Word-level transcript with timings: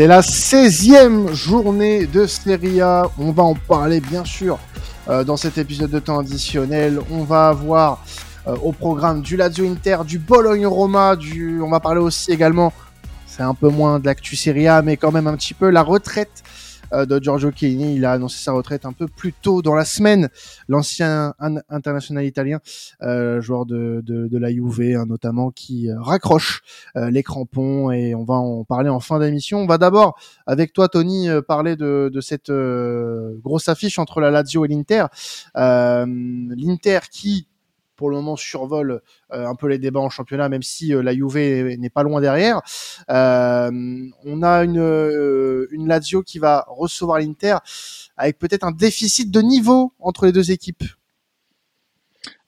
C'est 0.00 0.06
la 0.06 0.22
16e 0.22 1.34
journée 1.34 2.06
de 2.06 2.24
Serie 2.24 2.80
A. 2.80 3.10
On 3.18 3.32
va 3.32 3.42
en 3.42 3.54
parler 3.54 4.00
bien 4.00 4.24
sûr 4.24 4.58
euh, 5.10 5.24
dans 5.24 5.36
cet 5.36 5.58
épisode 5.58 5.90
de 5.90 5.98
temps 5.98 6.20
additionnel. 6.20 7.00
On 7.10 7.22
va 7.22 7.48
avoir 7.48 8.02
euh, 8.46 8.56
au 8.62 8.72
programme 8.72 9.20
du 9.20 9.36
Lazio 9.36 9.70
Inter, 9.70 9.98
du 10.06 10.18
Bologne 10.18 10.66
Roma, 10.66 11.16
du... 11.16 11.60
on 11.60 11.68
va 11.68 11.80
parler 11.80 12.00
aussi 12.00 12.32
également, 12.32 12.72
c'est 13.26 13.42
un 13.42 13.52
peu 13.52 13.68
moins 13.68 13.98
de 13.98 14.06
l'actu 14.06 14.36
Serie 14.36 14.68
A, 14.68 14.80
mais 14.80 14.96
quand 14.96 15.12
même 15.12 15.26
un 15.26 15.36
petit 15.36 15.52
peu 15.52 15.68
la 15.68 15.82
retraite 15.82 16.44
de 16.92 17.18
Giorgio 17.22 17.50
Chiellini. 17.50 17.96
Il 17.96 18.04
a 18.04 18.12
annoncé 18.12 18.42
sa 18.42 18.52
retraite 18.52 18.84
un 18.84 18.92
peu 18.92 19.06
plus 19.06 19.32
tôt 19.32 19.62
dans 19.62 19.74
la 19.74 19.84
semaine. 19.84 20.28
L'ancien 20.68 21.34
international 21.68 22.24
italien, 22.24 22.60
euh, 23.02 23.40
joueur 23.40 23.66
de, 23.66 24.02
de, 24.04 24.28
de, 24.28 24.38
la 24.38 24.50
Juve 24.50 24.96
hein, 24.96 25.06
notamment, 25.06 25.50
qui 25.50 25.90
euh, 25.90 26.00
raccroche 26.00 26.62
les 26.94 27.22
crampons 27.22 27.90
et 27.90 28.14
on 28.14 28.24
va 28.24 28.34
en 28.34 28.64
parler 28.64 28.88
en 28.88 29.00
fin 29.00 29.18
d'émission. 29.18 29.58
On 29.58 29.66
va 29.66 29.78
d'abord, 29.78 30.18
avec 30.46 30.72
toi 30.72 30.88
Tony, 30.88 31.28
parler 31.46 31.76
de, 31.76 32.10
de 32.12 32.20
cette 32.20 32.50
grosse 32.50 33.68
affiche 33.68 33.98
entre 33.98 34.20
la 34.20 34.30
Lazio 34.30 34.64
et 34.64 34.68
l'Inter. 34.68 35.06
L'Inter 35.54 37.00
qui 37.10 37.46
pour 38.00 38.08
le 38.08 38.16
moment 38.16 38.34
survole 38.34 39.02
euh, 39.30 39.46
un 39.46 39.54
peu 39.54 39.66
les 39.66 39.78
débats 39.78 40.00
en 40.00 40.08
championnat, 40.08 40.48
même 40.48 40.62
si 40.62 40.94
euh, 40.94 41.02
la 41.02 41.12
Juve 41.12 41.36
n'est 41.36 41.90
pas 41.90 42.02
loin 42.02 42.22
derrière. 42.22 42.62
Euh, 43.10 43.70
on 44.24 44.42
a 44.42 44.64
une, 44.64 45.66
une 45.70 45.86
Lazio 45.86 46.22
qui 46.22 46.38
va 46.38 46.64
recevoir 46.66 47.18
l'Inter 47.18 47.58
avec 48.16 48.38
peut-être 48.38 48.64
un 48.64 48.72
déficit 48.72 49.30
de 49.30 49.42
niveau 49.42 49.92
entre 49.98 50.24
les 50.24 50.32
deux 50.32 50.50
équipes. 50.50 50.82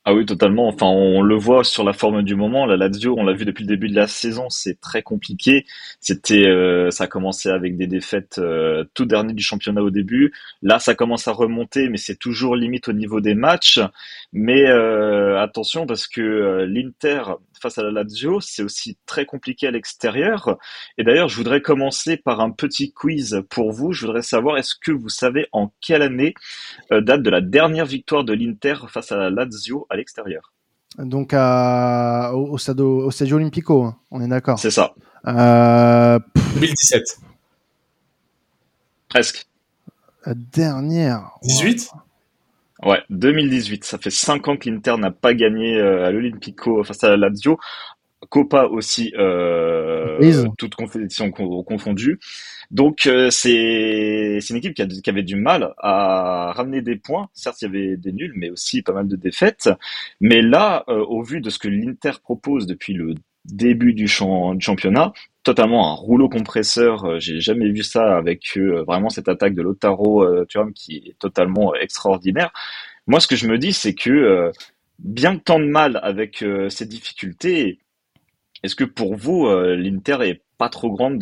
Ah 0.05 0.15
oui, 0.15 0.27
totalement. 0.27 0.67
Enfin, 0.67 0.87
on 0.87 1.23
le 1.23 1.37
voit 1.37 1.63
sur 1.63 1.85
la 1.85 1.93
forme 1.93 2.25
du 2.25 2.35
moment. 2.35 2.67
La 2.67 2.77
Lazio, 2.77 3.15
on 3.17 3.25
l'a 3.25 3.35
vu 3.35 3.45
depuis 3.45 3.63
le 3.63 3.69
début 3.69 3.89
de 3.89 3.95
la 3.95 4.09
saison, 4.09 4.51
c'est 4.51 4.81
très 4.81 5.03
compliqué. 5.03 5.65
C'était, 6.01 6.45
euh, 6.49 6.91
ça 6.91 7.05
a 7.05 7.07
commencé 7.07 7.51
avec 7.51 7.77
des 7.77 7.87
défaites 7.87 8.39
euh, 8.39 8.85
tout 8.95 9.05
dernier 9.07 9.33
du 9.33 9.45
championnat 9.45 9.81
au 9.81 9.91
début. 9.91 10.33
Là, 10.61 10.81
ça 10.81 10.97
commence 10.97 11.29
à 11.29 11.33
remonter, 11.33 11.89
mais 11.89 11.99
c'est 11.99 12.17
toujours 12.19 12.57
limite 12.57 12.89
au 12.89 12.93
niveau 12.93 13.21
des 13.21 13.35
matchs. 13.35 13.79
Mais 14.33 14.67
euh, 14.67 15.41
attention 15.41 15.87
parce 15.87 16.09
que 16.09 16.65
l'Inter 16.69 17.23
face 17.63 17.79
à 17.79 17.83
la 17.83 17.91
Lazio, 17.91 18.41
c'est 18.41 18.63
aussi 18.63 18.99
très 19.07 19.25
compliqué 19.25 19.67
à 19.67 19.71
l'extérieur. 19.71 20.59
Et 20.99 21.05
d'ailleurs, 21.05 21.29
je 21.29 21.37
voudrais 21.37 21.63
commencer 21.63 22.17
par 22.17 22.41
un 22.41 22.51
petit 22.51 22.93
quiz 22.93 23.43
pour 23.49 23.73
vous. 23.73 23.93
Je 23.93 24.05
voudrais 24.05 24.23
savoir, 24.23 24.59
est-ce 24.59 24.75
que 24.75 24.93
vous 24.93 25.09
savez 25.09 25.47
en 25.53 25.73
quelle 25.81 26.03
année 26.03 26.35
euh, 26.91 27.01
date 27.01 27.23
de 27.23 27.31
la 27.31 27.41
dernière 27.41 27.87
victoire 27.87 28.25
de 28.25 28.33
l'Inter 28.33 28.75
face 28.89 29.13
à 29.13 29.17
la 29.17 29.31
Lazio 29.31 29.87
à 29.89 29.97
l'extérieur? 29.97 30.53
Donc 30.99 31.31
à, 31.33 32.33
au, 32.35 32.59
Stadio, 32.59 33.09
au 33.09 33.33
Olimpico, 33.33 33.85
hein, 33.85 33.97
on 34.11 34.21
est 34.21 34.29
d'accord? 34.29 34.59
C'est 34.59 34.71
ça. 34.71 34.93
Euh... 35.27 36.19
2017. 36.55 37.19
Presque. 39.09 39.47
La 40.27 40.35
dernière. 40.35 41.31
18 41.43 41.91
Ouais, 42.85 43.01
2018. 43.11 43.85
Ça 43.85 43.99
fait 43.99 44.11
5 44.11 44.49
ans 44.49 44.57
que 44.57 44.69
l'Inter 44.69 44.97
n'a 44.99 45.11
pas 45.11 45.35
gagné 45.35 45.77
euh, 45.77 46.07
à 46.07 46.11
l'Olympico 46.11 46.83
face 46.85 47.05
à 47.05 47.11
la 47.11 47.17
Lazio. 47.17 47.59
Copa 48.29 48.65
aussi, 48.67 49.13
euh, 49.19 50.47
toutes 50.57 50.75
compétitions 50.75 51.31
confondues. 51.31 52.21
Donc 52.71 53.07
euh, 53.07 53.31
c'est 53.31 54.39
c'est 54.41 54.51
une 54.51 54.57
équipe 54.57 54.75
qui, 54.75 55.03
qui, 55.03 55.11
avait 55.11 55.23
du 55.23 55.37
mal 55.37 55.75
à 55.79 56.53
ramener 56.55 56.83
des 56.83 56.97
points. 56.97 57.29
Certes, 57.35 57.63
il 57.63 57.65
y 57.65 57.69
avait 57.69 57.97
des 57.97 58.13
nuls, 58.13 58.33
mais 58.37 58.51
aussi 58.51 58.83
pas 58.83 58.93
mal 58.93 59.09
de 59.09 59.17
défaites. 59.17 59.71
Mais 60.21 60.41
là, 60.41 60.85
euh, 60.89 61.05
au 61.05 61.23
vu 61.23 61.41
de 61.41 61.51
ce 61.51 61.59
que 61.59 61.69
l'Inter 61.69 62.13
propose 62.23 62.67
depuis 62.67 62.95
le 62.95 63.15
début 63.45 63.93
du, 63.93 64.09
champ, 64.09 64.55
du 64.55 64.65
championnat, 64.65 65.13
totalement 65.43 65.91
un 65.91 65.95
rouleau 65.95 66.29
compresseur. 66.29 67.05
Euh, 67.05 67.19
j'ai 67.19 67.41
jamais 67.41 67.71
vu 67.71 67.83
ça 67.83 68.17
avec 68.17 68.57
euh, 68.57 68.85
vraiment 68.85 69.11
cette 69.11 69.29
attaque 69.29 69.55
de 69.55 69.63
Lotaro 69.63 70.23
euh, 70.23 70.45
Thuram 70.47 70.73
qui 70.73 70.97
est 70.97 71.19
totalement 71.19 71.75
extraordinaire. 71.75 72.53
Moi, 73.07 73.21
ce 73.21 73.27
que 73.27 73.37
je 73.37 73.49
me 73.49 73.59
dis, 73.59 73.73
c'est 73.73 73.95
que 73.95 74.53
bien 75.01 75.37
tant 75.37 75.59
de 75.59 75.67
mal 75.67 75.99
avec 76.05 76.45
ces 76.69 76.87
difficultés, 76.87 77.81
est-ce 78.63 78.77
que 78.77 78.85
pour 78.85 79.17
vous, 79.17 79.49
l'Inter 79.51 80.19
est 80.21 80.43
pas 80.57 80.69
trop 80.69 80.93
grande 80.93 81.19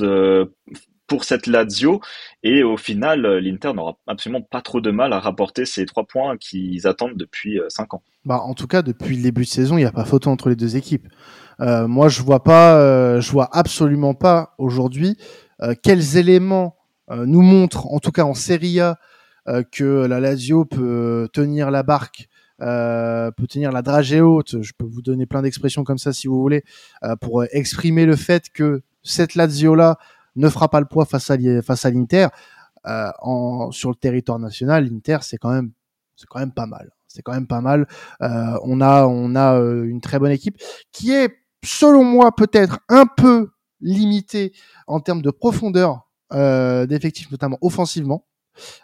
pour 1.11 1.25
cette 1.25 1.47
Lazio 1.47 2.01
et 2.43 2.63
au 2.63 2.77
final, 2.77 3.27
l'Inter 3.39 3.73
n'aura 3.75 3.99
absolument 4.07 4.41
pas 4.41 4.63
trop 4.63 4.81
de 4.81 4.91
mal 4.91 5.13
à 5.13 5.19
rapporter 5.19 5.67
ces 5.67 5.85
trois 5.85 6.05
points 6.05 6.37
qu'ils 6.39 6.87
attendent 6.87 7.17
depuis 7.17 7.61
cinq 7.69 7.95
ans. 7.95 8.03
Bah, 8.25 8.41
en 8.43 8.55
tout 8.55 8.69
cas, 8.69 8.81
depuis 8.83 9.17
le 9.17 9.23
début 9.23 9.43
de 9.43 9.49
saison, 9.49 9.77
il 9.77 9.81
n'y 9.81 9.87
a 9.87 9.93
pas 9.93 10.05
photo 10.05 10.31
entre 10.31 10.49
les 10.49 10.57
deux 10.57 10.77
équipes. 10.77 11.09
Euh, 11.61 11.89
moi, 11.89 12.09
je 12.09 12.23
vois 12.23 12.45
pas, 12.45 12.79
euh, 12.79 13.21
je 13.21 13.31
vois 13.33 13.49
absolument 13.53 14.15
pas 14.15 14.55
aujourd'hui 14.57 15.19
euh, 15.63 15.75
quels 15.83 16.17
éléments 16.17 16.77
nous 17.27 17.43
montrent, 17.43 17.89
en 17.93 17.99
tout 17.99 18.13
cas 18.13 18.23
en 18.23 18.35
Serie 18.35 18.79
A, 18.79 18.97
que 19.73 20.07
la 20.07 20.21
Lazio 20.21 20.65
peut 20.65 21.29
tenir 21.33 21.73
la 21.73 21.83
barque 21.83 22.29
euh, 22.63 23.31
peut 23.31 23.47
tenir 23.47 23.73
la 23.73 23.83
dragée 23.83 24.21
haute. 24.21 24.63
Je 24.63 24.73
peux 24.77 24.85
vous 24.85 25.01
donner 25.03 25.25
plein 25.27 25.43
d'expressions 25.43 25.83
comme 25.83 25.99
ça 25.99 26.13
si 26.13 26.27
vous 26.27 26.41
voulez 26.41 26.63
euh, 27.03 27.17
pour 27.17 27.45
exprimer 27.53 28.05
le 28.05 28.17
fait 28.17 28.51
que 28.51 28.83
cette 29.03 29.35
Lazio 29.35 29.75
là 29.75 29.97
ne 30.37 30.49
fera 30.49 30.69
pas 30.69 30.81
le 30.81 30.87
poids 30.87 31.05
face 31.05 31.31
à 31.31 31.91
l'Inter 31.91 32.29
euh, 32.87 33.11
en 33.21 33.71
sur 33.71 33.91
le 33.91 33.97
territoire 33.97 34.39
national. 34.39 34.89
L'Inter 34.89 35.19
c'est 35.23 35.39
quand 35.39 35.51
même 35.53 35.73
c'est 36.17 36.27
quand 36.29 36.41
même 36.41 36.53
pas 36.53 36.67
mal. 36.67 36.91
C'est 37.07 37.23
quand 37.23 37.33
même 37.33 37.49
pas 37.49 37.61
mal. 37.61 37.89
on 38.21 38.81
a 38.81 39.07
on 39.07 39.35
a 39.35 39.59
une 39.59 40.01
très 40.01 40.19
bonne 40.19 40.31
équipe 40.31 40.59
qui 40.93 41.13
est 41.13 41.41
selon 41.65 42.05
moi, 42.05 42.35
peut-être 42.35 42.81
un 42.89 43.07
peu 43.07 43.51
limité 43.81 44.53
en 44.87 45.01
termes 45.01 45.23
de 45.23 45.31
profondeur 45.31 46.09
euh, 46.33 46.87
d'effectifs, 46.87 47.31
notamment 47.31 47.59
offensivement. 47.61 48.27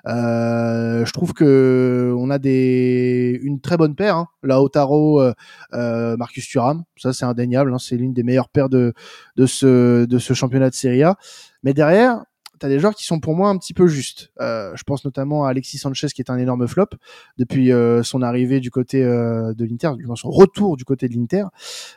Euh, 0.07 1.05
je 1.05 1.13
trouve 1.13 1.33
que 1.33 2.15
on 2.19 2.31
a 2.31 2.39
des 2.39 3.39
une 3.43 3.61
très 3.61 3.77
bonne 3.77 3.95
paire, 3.95 4.17
hein. 4.17 4.29
Lautaro, 4.43 5.21
euh, 5.21 5.33
euh, 5.75 6.17
Marcus 6.17 6.47
Thuram, 6.47 6.85
ça 6.97 7.13
c'est 7.13 7.25
indéniable, 7.25 7.73
hein. 7.73 7.79
c'est 7.79 7.97
l'une 7.97 8.13
des 8.13 8.23
meilleures 8.23 8.49
paires 8.49 8.69
de 8.69 8.93
de 9.37 9.47
ce 9.47 10.05
de 10.05 10.19
ce 10.19 10.35
championnat 10.35 10.71
de 10.71 10.75
Serie 10.75 11.03
A. 11.03 11.17
Mais 11.63 11.75
derrière, 11.75 12.25
tu 12.59 12.67
as 12.67 12.69
des 12.69 12.79
joueurs 12.79 12.95
qui 12.95 13.05
sont 13.05 13.21
pour 13.21 13.35
moi 13.35 13.49
un 13.49 13.59
petit 13.59 13.75
peu 13.75 13.87
justes. 13.87 14.31
Euh, 14.41 14.73
je 14.77 14.83
pense 14.83 15.05
notamment 15.05 15.45
à 15.45 15.51
Alexis 15.51 15.79
Sanchez 15.79 16.09
qui 16.09 16.23
est 16.23 16.31
un 16.31 16.39
énorme 16.39 16.67
flop 16.67 16.87
depuis 17.39 17.73
euh, 17.73 18.03
son 18.03 18.23
arrivée 18.23 18.61
du 18.61 18.71
côté 18.71 19.03
euh, 19.03 19.55
de 19.55 19.65
l'Inter, 19.65 19.91
du 19.97 20.07
son 20.17 20.31
retour 20.31 20.77
du 20.77 20.85
côté 20.85 21.09
de 21.09 21.15
l'Inter. 21.15 21.45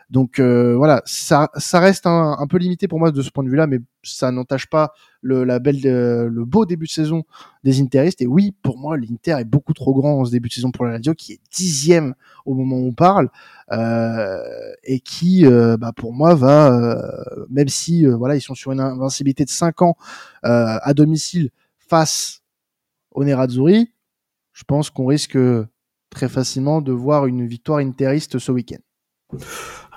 Donc 0.09 0.39
voilà, 0.39 1.01
ça, 1.05 1.49
ça 1.55 1.79
reste 1.79 2.05
un, 2.05 2.35
un, 2.39 2.47
peu 2.47 2.57
limité 2.57 2.87
pour 2.87 2.99
moi 2.99 3.11
de 3.11 3.21
ce 3.21 3.29
point 3.29 3.43
de 3.43 3.49
vue-là, 3.49 3.67
mais 3.67 3.79
ça 4.03 4.31
n'entache 4.31 4.67
pas 4.67 4.93
le, 5.21 5.43
la 5.43 5.59
belle, 5.59 5.81
le 5.81 6.45
beau 6.45 6.65
début 6.65 6.85
de 6.85 6.91
saison 6.91 7.23
des 7.63 7.81
Interistes. 7.81 8.21
Et 8.21 8.27
oui, 8.27 8.53
pour 8.61 8.77
moi, 8.77 8.97
l'Inter 8.97 9.37
est 9.39 9.45
beaucoup 9.45 9.73
trop 9.73 9.93
grand 9.93 10.19
en 10.19 10.25
ce 10.25 10.31
début 10.31 10.49
de 10.49 10.53
saison 10.53 10.71
pour 10.71 10.85
la 10.85 10.93
Lazio, 10.93 11.13
qui 11.13 11.33
est 11.33 11.39
dixième 11.51 12.15
au 12.45 12.53
moment 12.53 12.77
où 12.77 12.87
on 12.87 12.93
parle, 12.93 13.29
euh, 13.71 14.39
et 14.83 14.99
qui, 14.99 15.45
euh, 15.45 15.77
bah, 15.77 15.91
pour 15.95 16.13
moi, 16.13 16.35
va, 16.35 16.73
euh, 16.73 17.45
même 17.49 17.67
si 17.67 18.05
voilà, 18.05 18.35
ils 18.35 18.41
sont 18.41 18.55
sur 18.55 18.71
une 18.71 18.79
invincibilité 18.79 19.45
de 19.45 19.49
5 19.49 19.81
ans 19.81 19.95
à 20.43 20.93
domicile 20.93 21.49
face 21.77 22.41
au 23.11 23.23
Nerazzurri, 23.23 23.91
je 24.53 24.63
pense 24.63 24.89
qu'on 24.89 25.05
risque 25.05 25.37
très 26.09 26.29
facilement 26.29 26.81
de 26.81 26.91
voir 26.91 27.27
une 27.27 27.45
victoire 27.47 27.79
interiste 27.79 28.39
ce 28.39 28.51
week-end. 28.51 28.79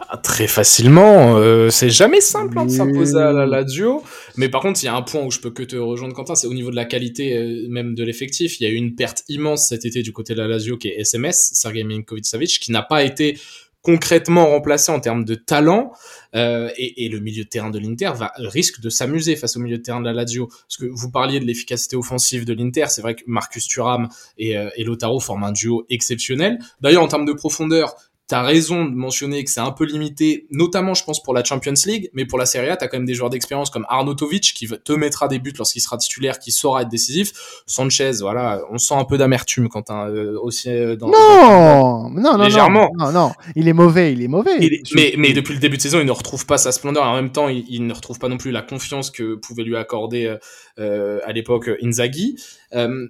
Ah, 0.09 0.17
très 0.19 0.47
facilement. 0.47 1.37
Euh, 1.37 1.71
c'est 1.71 1.91
jamais 1.91 2.21
simple 2.21 2.59
hein, 2.59 2.67
de 2.67 2.71
s'imposer 2.71 3.19
à 3.19 3.33
la 3.33 3.47
Lazio. 3.47 4.03
Mais 4.37 4.49
par 4.49 4.61
contre, 4.61 4.83
il 4.83 4.87
y 4.87 4.89
a 4.89 4.95
un 4.95 5.03
point 5.03 5.23
où 5.23 5.31
je 5.31 5.41
peux 5.41 5.51
que 5.51 5.63
te 5.63 5.77
rejoindre, 5.77 6.15
Quentin, 6.15 6.35
c'est 6.35 6.47
au 6.47 6.55
niveau 6.55 6.71
de 6.71 6.77
la 6.77 6.85
qualité 6.85 7.37
euh, 7.37 7.67
même 7.69 7.95
de 7.95 8.05
l'effectif. 8.05 8.61
Il 8.61 8.65
y 8.65 8.67
a 8.67 8.71
eu 8.71 8.75
une 8.75 8.95
perte 8.95 9.23
immense 9.29 9.69
cet 9.69 9.85
été 9.85 10.03
du 10.03 10.13
côté 10.13 10.35
de 10.35 10.41
la 10.41 10.49
Lazio 10.49 10.77
qui 10.77 10.89
est 10.89 11.01
SMS, 11.01 11.51
Sergei 11.55 11.85
Milinkovic-Savic, 11.85 12.59
qui 12.59 12.73
n'a 12.73 12.83
pas 12.83 13.05
été 13.05 13.39
concrètement 13.81 14.47
remplacé 14.47 14.93
en 14.93 15.01
termes 15.01 15.25
de 15.25 15.35
talent. 15.35 15.93
Euh, 16.35 16.71
et, 16.77 17.05
et, 17.05 17.09
le 17.09 17.21
milieu 17.21 17.45
de 17.45 17.49
terrain 17.49 17.71
de 17.71 17.79
l'Inter 17.79 18.13
va 18.15 18.33
risque 18.39 18.81
de 18.81 18.89
s'amuser 18.89 19.37
face 19.37 19.57
au 19.57 19.61
milieu 19.61 19.79
de 19.79 19.83
terrain 19.83 20.01
de 20.01 20.07
la 20.07 20.13
Lazio. 20.13 20.47
Parce 20.47 20.77
que 20.79 20.87
vous 20.87 21.11
parliez 21.11 21.41
de 21.41 21.45
l'efficacité 21.45 21.97
offensive 21.97 22.45
de 22.45 22.55
l'Inter, 22.55 22.87
c'est 22.89 23.03
vrai 23.03 23.15
que 23.15 23.23
Marcus 23.27 23.67
Thuram 23.67 24.09
et, 24.39 24.57
euh, 24.57 24.71
et 24.77 24.85
Lotaro 24.85 25.21
forment 25.21 25.45
un 25.45 25.53
duo 25.53 25.85
exceptionnel. 25.91 26.59
D'ailleurs, 26.81 27.03
en 27.03 27.09
termes 27.09 27.27
de 27.27 27.33
profondeur, 27.33 27.95
T'as 28.33 28.41
raison 28.41 28.87
de 28.87 28.95
mentionner 28.95 29.45
que 29.45 29.51
c'est 29.51 29.61
un 29.61 29.73
peu 29.73 29.85
limité, 29.85 30.47
notamment 30.51 30.95
je 30.95 31.05
pense 31.05 31.23
pour 31.23 31.35
la 31.35 31.45
Champions 31.45 31.75
League, 31.85 32.09
mais 32.15 32.25
pour 32.25 32.39
la 32.39 32.47
Serie 32.47 32.71
A, 32.71 32.79
t'as 32.79 32.89
quand 32.89 32.97
même 32.97 33.05
des 33.05 33.13
joueurs 33.13 33.29
d'expérience 33.29 33.69
comme 33.69 33.85
Arnautovic 33.91 34.55
qui 34.55 34.67
te 34.67 34.93
mettra 34.95 35.29
des 35.29 35.39
buts 35.39 35.53
lorsqu'il 35.59 35.83
sera 35.83 35.99
titulaire, 35.99 36.39
qui 36.39 36.51
saura 36.51 36.81
être 36.81 36.89
décisif. 36.89 37.33
Sanchez, 37.67 38.13
voilà, 38.23 38.63
on 38.71 38.79
sent 38.79 38.95
un 38.95 39.05
peu 39.05 39.19
d'amertume 39.19 39.69
quand 39.69 39.91
un 39.91 40.09
euh, 40.09 40.39
aussi 40.41 40.71
euh, 40.71 40.97
dans, 40.97 41.09
non, 41.09 42.09
non, 42.09 42.39
non, 42.39 42.43
légèrement. 42.43 42.91
Non, 42.97 43.13
non, 43.13 43.33
il 43.55 43.69
est 43.69 43.75
mauvais, 43.75 44.15
il 44.15 44.23
est 44.23 44.29
mauvais. 44.29 44.81
mais, 44.95 45.13
mais 45.19 45.35
depuis 45.35 45.53
le 45.53 45.61
début 45.61 45.77
de 45.77 45.83
saison, 45.83 46.01
il 46.01 46.07
ne 46.07 46.11
retrouve 46.11 46.47
pas 46.47 46.57
sa 46.57 46.73
splendeur. 46.73 47.05
Et 47.05 47.09
en 47.09 47.17
même 47.17 47.33
temps, 47.33 47.51
il, 47.51 47.87
ne 47.87 47.93
retrouve 47.93 48.19
pas 48.19 48.29
non 48.29 48.39
plus 48.39 48.51
la 48.51 48.63
confiance 48.63 49.11
que 49.11 49.35
pouvait 49.35 49.65
lui 49.65 49.77
accorder 49.77 50.39
euh, 50.79 51.21
à 51.27 51.33
l'époque 51.33 51.69
Inzaghi. 51.83 52.37
Euh, 52.73 53.09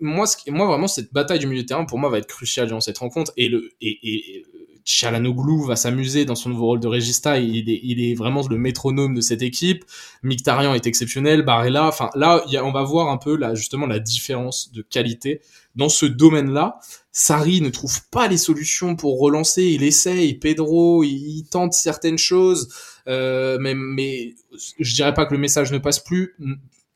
moi, 0.00 0.26
moi, 0.48 0.66
vraiment, 0.66 0.88
cette 0.88 1.12
bataille 1.12 1.38
du 1.38 1.46
milieu 1.46 1.62
de 1.62 1.66
terrain, 1.66 1.84
pour 1.84 1.98
moi, 1.98 2.10
va 2.10 2.18
être 2.18 2.26
cruciale 2.26 2.68
dans 2.68 2.80
cette 2.80 2.98
rencontre. 2.98 3.32
Et, 3.36 3.48
le, 3.48 3.70
et, 3.80 3.98
et 4.02 4.44
Chalanoglu 4.84 5.66
va 5.66 5.76
s'amuser 5.76 6.24
dans 6.24 6.34
son 6.34 6.50
nouveau 6.50 6.66
rôle 6.66 6.80
de 6.80 6.88
régista. 6.88 7.38
Il 7.38 7.70
est, 7.70 7.80
il 7.82 8.02
est 8.02 8.14
vraiment 8.14 8.42
le 8.48 8.56
métronome 8.56 9.14
de 9.14 9.20
cette 9.20 9.42
équipe. 9.42 9.84
Mkhitaryan 10.22 10.74
est 10.74 10.86
exceptionnel. 10.86 11.42
Barella, 11.42 11.86
enfin 11.86 12.10
là, 12.14 12.44
on 12.62 12.72
va 12.72 12.82
voir 12.82 13.08
un 13.08 13.16
peu 13.16 13.36
là 13.36 13.54
justement 13.54 13.86
la 13.86 13.98
différence 13.98 14.72
de 14.72 14.82
qualité 14.82 15.40
dans 15.76 15.88
ce 15.88 16.06
domaine-là. 16.06 16.78
Sarri 17.12 17.60
ne 17.60 17.70
trouve 17.70 18.00
pas 18.10 18.28
les 18.28 18.38
solutions 18.38 18.96
pour 18.96 19.20
relancer. 19.20 19.64
Il 19.64 19.82
essaye. 19.82 20.34
Pedro, 20.34 21.04
il, 21.04 21.44
tente 21.50 21.72
certaines 21.72 22.18
choses, 22.18 22.68
euh, 23.08 23.58
mais, 23.60 23.74
mais 23.74 24.34
je 24.78 24.94
dirais 24.94 25.14
pas 25.14 25.26
que 25.26 25.34
le 25.34 25.40
message 25.40 25.72
ne 25.72 25.78
passe 25.78 26.00
plus 26.00 26.36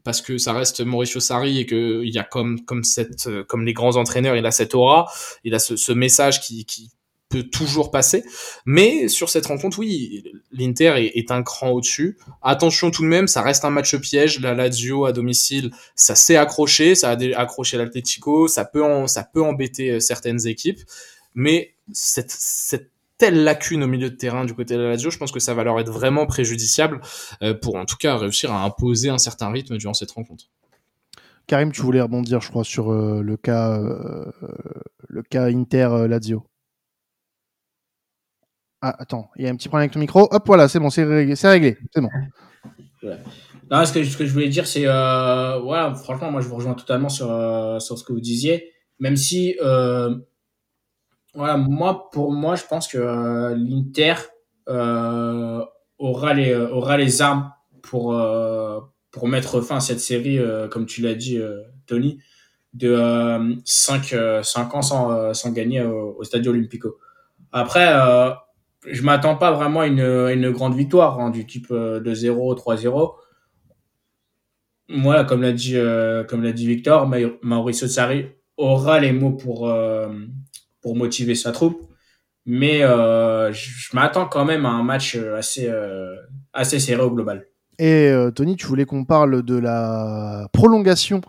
parce 0.05 0.23
que 0.23 0.39
ça 0.39 0.53
reste 0.53 0.81
Mauricio 0.81 1.21
Sarri 1.21 1.59
et 1.59 1.67
que 1.67 2.03
il 2.05 2.15
y 2.15 2.19
a 2.19 2.25
comme 2.25 2.65
comme 2.65 2.85
cette 2.85 3.29
comme 3.49 3.65
les 3.65 3.73
grands 3.73 3.97
entraîneurs, 3.97 4.37
il 4.37 4.47
a 4.47 4.51
cette 4.51 4.75
aura, 4.75 5.11
il 5.43 5.55
a 5.55 5.59
ce, 5.59 5.77
ce 5.77 5.93
message 5.93 6.41
qui, 6.41 6.65
qui 6.65 6.91
peut 7.35 7.43
toujours 7.43 7.91
passer. 7.91 8.25
Mais 8.65 9.09
sur 9.09 9.29
cette 9.29 9.47
rencontre, 9.47 9.79
oui, 9.79 10.23
l'Inter 10.53 11.11
est, 11.15 11.31
un 11.31 11.43
cran 11.43 11.71
au-dessus. 11.71 12.19
Attention 12.43 12.91
tout 12.91 13.03
de 13.03 13.09
même, 13.09 13.27
ça 13.27 13.43
reste 13.43 13.65
un 13.65 13.71
match 13.71 13.97
piège. 13.97 14.41
La 14.41 14.55
Lazio 14.55 15.05
à 15.05 15.12
domicile, 15.12 15.73
ça 15.97 16.15
s'est 16.15 16.37
accroché, 16.37 16.95
ça 16.95 17.11
a 17.11 17.41
accroché 17.41 17.77
l'Atletico, 17.77 18.47
ça 18.47 18.65
peut 18.65 18.83
ça 19.07 19.25
peut 19.25 19.43
embêter 19.43 19.91
euh, 19.91 20.00
certaines 20.00 20.47
équipes. 20.47 20.81
Mais 21.35 21.75
cette, 21.93 22.31
cette 22.31 22.91
telle 23.19 23.44
lacune 23.44 23.82
au 23.82 23.87
milieu 23.87 24.11
de 24.11 24.16
terrain 24.16 24.44
du 24.44 24.55
côté 24.55 24.75
de 24.76 24.81
la 24.81 24.90
Lazio, 24.90 25.11
je 25.11 25.19
pense 25.19 25.32
que 25.32 25.40
ça 25.40 25.55
va 25.55 25.64
leur 25.64 25.78
être 25.81 25.90
vraiment 25.90 26.26
préjudiciable 26.26 27.00
euh, 27.43 27.55
pour 27.55 27.76
en 27.76 27.84
tout 27.84 27.96
cas 27.96 28.16
réussir 28.16 28.52
à 28.52 28.64
imposer 28.64 29.08
un 29.08 29.19
certain 29.19 29.50
rythme 29.50 29.76
durant 29.76 29.94
cette 29.94 30.11
rencontre. 30.11 30.46
Karim, 31.46 31.72
tu 31.72 31.82
voulais 31.82 32.00
rebondir, 32.00 32.40
je 32.40 32.49
crois, 32.49 32.64
sur 32.64 32.90
euh, 32.93 33.20
le 33.22 33.37
cas 33.37 33.78
le 35.08 35.22
cas 35.22 35.44
Inter 35.44 36.06
Lazio. 36.08 36.46
Ah, 38.87 38.94
attends, 38.99 39.31
il 39.37 39.46
y 39.46 39.49
a 39.49 39.50
un 39.50 39.56
petit 39.56 39.69
problème 39.70 39.84
avec 39.84 39.93
ton 39.93 39.99
micro. 39.99 40.28
Hop, 40.31 40.43
voilà, 40.46 40.69
c'est 40.69 40.78
bon, 40.78 40.90
c'est 40.90 41.05
réglé. 41.05 41.37
C'est 41.37 41.49
réglé. 41.49 41.78
C'est 41.90 42.02
bon. 42.02 42.11
Non, 43.70 43.82
ce 43.87 43.94
que, 43.94 44.05
ce 44.05 44.14
que, 44.14 44.26
je 44.26 44.31
voulais 44.31 44.50
dire, 44.50 44.66
c'est. 44.66 44.87
Euh, 44.87 45.58
voilà, 45.61 45.94
franchement, 45.94 46.31
moi, 46.31 46.43
je 46.43 46.49
vous 46.49 46.56
rejoins 46.56 46.75
totalement 46.75 47.08
sur, 47.08 47.31
euh, 47.31 47.78
sur 47.78 47.99
ce 47.99 48.05
que 48.05 48.12
vous 48.12 48.20
disiez. 48.20 48.72
Même 48.99 49.16
si. 49.16 49.56
Euh, 51.35 51.39
voilà, 51.39 51.57
moi, 51.57 52.11
pour 52.11 52.33
moi, 52.33 52.55
je 52.55 52.65
pense 52.65 52.89
que 52.89 52.99
euh, 52.99 53.55
l'Inter 53.57 54.15
euh, 54.69 55.65
aura, 55.99 56.35
les, 56.35 56.55
aura 56.55 56.97
les 56.97 57.23
armes 57.23 57.53
pour, 57.83 58.19
pour 59.11 59.29
mettre 59.29 59.61
fin 59.61 59.77
à 59.77 59.81
cette 59.81 60.01
série, 60.01 60.39
comme 60.71 60.87
tu 60.87 61.03
l'as 61.03 61.15
dit, 61.15 61.39
Tony, 61.87 62.19
de 62.73 63.59
5, 63.65 64.15
5 64.43 64.75
ans 64.75 64.83
sans, 64.83 65.35
sans 65.35 65.53
gagner 65.53 65.83
au, 65.83 66.23
Stadio 66.25 66.53
Olimpico. 66.53 66.99
Après, 67.53 67.87
je 68.87 69.03
m'attends 69.03 69.37
pas 69.37 69.53
vraiment 69.53 69.81
à 69.81 69.87
une, 69.87 70.01
une 70.01 70.51
grande 70.51 70.75
victoire 70.75 71.21
hein, 71.21 71.31
du 71.31 71.47
type 71.47 71.69
euh, 71.71 72.01
de 72.01 72.15
0 72.15 72.55
3-0. 72.55 73.15
Voilà, 74.91 75.25
comme 75.25 75.43
l'a 75.43 75.53
dit 75.53 75.77
euh, 75.77 76.25
dit 76.53 76.67
Victor, 76.67 77.11
Mauricio 77.43 77.89
Sarri 77.89 78.27
aura 78.57 79.01
les 79.01 79.13
mots 79.13 79.33
pour 79.33 79.69
euh, 79.69 80.09
pour 80.85 80.95
motiver 80.95 81.35
sa 81.35 81.51
troupe, 81.51 81.83
mais 82.47 82.83
je, 82.83 83.97
m'attends 83.97 84.27
quand 84.27 84.45
même 84.45 84.67
à 84.67 84.71
un 84.71 84.85
match 84.85 85.17
assez 85.17 85.69
assez 86.53 86.79
serré 86.79 87.03
au 87.03 87.11
global. 87.11 87.47
Et 87.81 88.15
Tony, 88.37 88.55
tu 88.55 88.67
voulais 88.67 88.85
qu'on 88.85 89.05
parle 89.05 89.43
de 89.43 89.57
la 89.57 90.47
prolongation 90.53 91.21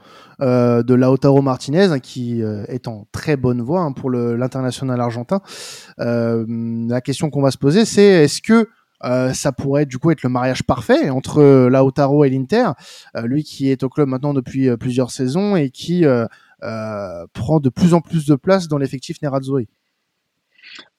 euh, 0.41 0.83
de 0.83 0.93
Lautaro 0.93 1.41
Martinez, 1.41 1.85
hein, 1.91 1.99
qui 1.99 2.43
euh, 2.43 2.65
est 2.67 2.87
en 2.87 3.07
très 3.11 3.37
bonne 3.37 3.61
voie 3.61 3.81
hein, 3.81 3.93
pour 3.93 4.11
l'international 4.11 4.99
argentin. 4.99 5.39
Euh, 5.99 6.45
la 6.89 7.01
question 7.01 7.29
qu'on 7.29 7.41
va 7.41 7.51
se 7.51 7.57
poser, 7.57 7.85
c'est 7.85 8.03
est-ce 8.03 8.41
que 8.41 8.67
ça 9.33 9.51
pourrait 9.51 9.85
du 9.85 9.99
coup 9.99 10.09
être 10.09 10.23
le 10.23 10.29
mariage 10.29 10.63
parfait 10.63 11.11
entre 11.11 11.67
Lautaro 11.67 12.23
et 12.23 12.29
l'Inter, 12.31 12.69
lui 13.23 13.43
qui 13.43 13.69
est 13.69 13.83
au 13.83 13.89
club 13.89 14.07
maintenant 14.07 14.33
depuis 14.33 14.75
plusieurs 14.77 15.11
saisons 15.11 15.55
et 15.55 15.69
qui 15.69 16.05
prend 16.61 17.59
de 17.59 17.69
plus 17.69 17.93
en 17.93 18.01
plus 18.01 18.25
de 18.25 18.35
place 18.35 18.67
dans 18.67 18.77
l'effectif 18.77 19.21
Nerazzurri. 19.21 19.67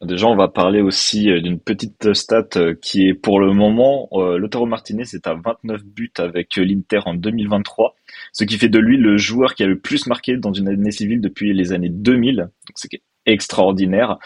Déjà, 0.02 0.26
on 0.26 0.36
va 0.36 0.48
parler 0.48 0.80
aussi 0.80 1.30
euh, 1.30 1.40
d'une 1.40 1.58
petite 1.58 2.12
stat 2.14 2.48
euh, 2.56 2.74
qui 2.74 3.08
est 3.08 3.14
pour 3.14 3.40
le 3.40 3.52
moment, 3.52 4.08
euh, 4.12 4.66
Martinez 4.66 5.04
est 5.12 5.26
à 5.26 5.34
29 5.34 5.84
buts 5.84 6.12
avec 6.18 6.56
l'Inter 6.56 7.00
en 7.06 7.14
2023, 7.14 7.94
ce 8.32 8.44
qui 8.44 8.56
fait 8.58 8.68
de 8.68 8.78
lui 8.78 8.96
le 8.96 9.16
joueur 9.16 9.54
qui 9.54 9.62
a 9.62 9.66
le 9.66 9.78
plus 9.78 10.06
marqué 10.06 10.36
dans 10.36 10.52
une 10.52 10.68
année 10.68 10.90
civile 10.90 11.20
depuis 11.20 11.52
les 11.52 11.72
années 11.72 11.88
2000. 11.88 12.36
Donc 12.36 12.50
c'est 12.74 13.02
extraordinaire. 13.26 14.18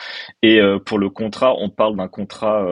Et 0.43 0.61
pour 0.85 0.99
le 0.99 1.09
contrat, 1.09 1.55
on 1.59 1.71
parle 1.71 1.97
d'un 1.97 2.09
contrat 2.09 2.67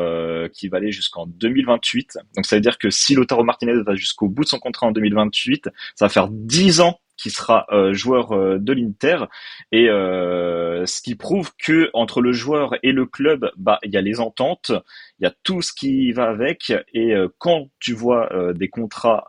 qui 0.53 0.69
va 0.69 0.77
aller 0.77 0.93
jusqu'en 0.93 1.27
2028. 1.27 2.19
Donc 2.37 2.45
ça 2.45 2.57
veut 2.57 2.61
dire 2.61 2.77
que 2.77 2.91
si 2.91 3.15
Lautaro 3.15 3.45
Martinez 3.45 3.83
va 3.83 3.95
jusqu'au 3.95 4.29
bout 4.29 4.45
de 4.45 4.49
son 4.49 4.59
contrat 4.59 4.87
en 4.87 4.93
2028, 4.93 5.71
ça 5.95 6.05
va 6.05 6.09
faire 6.11 6.29
10 6.29 6.81
ans 6.81 7.01
qui 7.19 7.31
sera 7.31 7.67
euh, 7.71 7.93
joueur 7.93 8.33
euh, 8.33 8.59
de 8.59 8.73
l'Inter. 8.73 9.25
Et 9.73 9.91
euh, 9.91 10.87
ce 10.87 11.03
qui 11.03 11.17
prouve 11.17 11.51
que 11.59 11.91
entre 11.93 12.23
le 12.23 12.33
joueur 12.33 12.77
et 12.83 12.93
le 12.93 13.05
club 13.05 13.51
bah 13.57 13.79
il 13.83 13.93
y 13.93 13.97
a 13.97 14.01
les 14.01 14.21
ententes 14.21 14.73
il 15.21 15.25
y 15.25 15.27
a 15.27 15.35
tout 15.43 15.61
ce 15.61 15.73
qui 15.73 16.13
va 16.13 16.29
avec. 16.29 16.73
Et 16.95 17.13
quand 17.39 17.69
tu 17.81 17.93
vois 17.93 18.31
des 18.55 18.69
contrats 18.69 19.27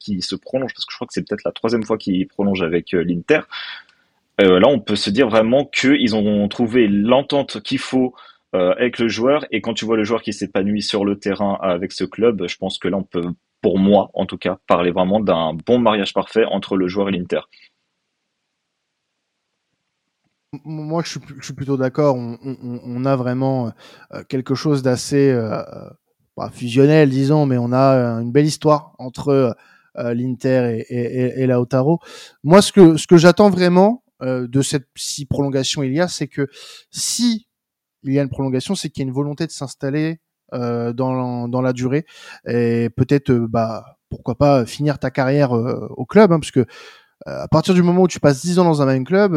qui 0.00 0.22
se 0.22 0.34
prolongent 0.34 0.72
parce 0.72 0.86
que 0.86 0.92
je 0.92 0.96
crois 0.96 1.06
que 1.06 1.12
c'est 1.12 1.28
peut-être 1.28 1.44
la 1.44 1.52
troisième 1.52 1.82
fois 1.82 1.98
qu'ils 1.98 2.26
prolongent 2.26 2.62
avec 2.62 2.92
l'Inter 2.92 3.40
là 4.38 4.66
on 4.66 4.80
peut 4.80 4.96
se 4.96 5.10
dire 5.10 5.28
vraiment 5.28 5.66
qu'ils 5.66 6.16
ont 6.16 6.48
trouvé 6.48 6.88
l'entente 6.88 7.60
qu'il 7.62 7.78
faut 7.78 8.14
avec 8.52 8.98
le 8.98 9.08
joueur. 9.08 9.44
Et 9.50 9.60
quand 9.60 9.74
tu 9.74 9.84
vois 9.84 9.98
le 9.98 10.04
joueur 10.04 10.22
qui 10.22 10.32
s'épanouit 10.32 10.82
sur 10.82 11.04
le 11.04 11.18
terrain 11.18 11.58
avec 11.60 11.92
ce 11.92 12.04
club 12.04 12.48
je 12.48 12.56
pense 12.56 12.78
que 12.78 12.88
là 12.88 12.96
on 12.96 13.04
peut 13.04 13.28
pour 13.66 13.80
moi 13.80 14.12
en 14.14 14.26
tout 14.26 14.38
cas, 14.38 14.58
parler 14.68 14.92
vraiment 14.92 15.18
d'un 15.18 15.52
bon 15.52 15.80
mariage 15.80 16.14
parfait 16.14 16.44
entre 16.44 16.76
le 16.76 16.86
joueur 16.86 17.08
et 17.08 17.10
l'Inter. 17.10 17.40
Moi, 20.64 21.02
je 21.04 21.18
suis, 21.42 21.52
plutôt 21.52 21.76
d'accord. 21.76 22.14
On, 22.14 23.04
a 23.04 23.16
vraiment 23.16 23.72
euh, 24.14 24.22
quelque 24.28 24.54
chose 24.54 24.84
d'assez 24.84 25.32
euh, 25.32 25.64
fusionnel, 26.52 27.10
disons, 27.10 27.44
mais 27.44 27.58
on 27.58 27.72
a 27.72 28.20
une 28.22 28.30
belle 28.30 28.46
histoire 28.46 28.94
entre 29.00 29.56
euh, 29.98 30.14
l'Inter 30.14 30.84
et, 30.88 31.42
et, 31.42 31.46
Lautaro. 31.48 31.98
Moi, 32.44 32.62
ce 32.62 32.70
que 32.72 33.16
j'attends 33.16 33.50
vraiment 33.50 34.04
de 34.20 34.62
cette 34.62 34.86
si 34.94 35.26
prolongation 35.26 35.82
il 35.82 35.92
y 35.92 36.00
a, 36.00 36.06
c'est 36.06 36.28
que 36.28 36.46
si 36.92 37.48
il 38.04 38.12
y 38.12 38.20
a 38.20 38.22
une 38.22 38.28
prolongation, 38.28 38.76
c'est 38.76 38.90
qu'il 38.90 39.02
y 39.02 39.06
a 39.06 39.08
une 39.08 39.14
volonté 39.14 39.44
de 39.44 39.50
s'installer 39.50 40.20
euh, 40.54 40.92
dans, 40.92 41.48
dans 41.48 41.60
la 41.60 41.72
durée. 41.72 42.06
Et 42.46 42.88
peut-être 42.96 43.30
euh, 43.30 43.46
bah 43.48 43.96
pourquoi 44.10 44.36
pas 44.36 44.64
finir 44.64 44.98
ta 44.98 45.10
carrière 45.10 45.56
euh, 45.56 45.88
au 45.96 46.06
club 46.06 46.32
hein, 46.32 46.38
parce 46.38 46.52
que 46.52 46.66
à 47.24 47.48
partir 47.48 47.74
du 47.74 47.82
moment 47.82 48.02
où 48.02 48.08
tu 48.08 48.20
passes 48.20 48.42
10 48.42 48.60
ans 48.60 48.64
dans 48.64 48.82
un 48.82 48.86
même 48.86 49.04
club 49.04 49.32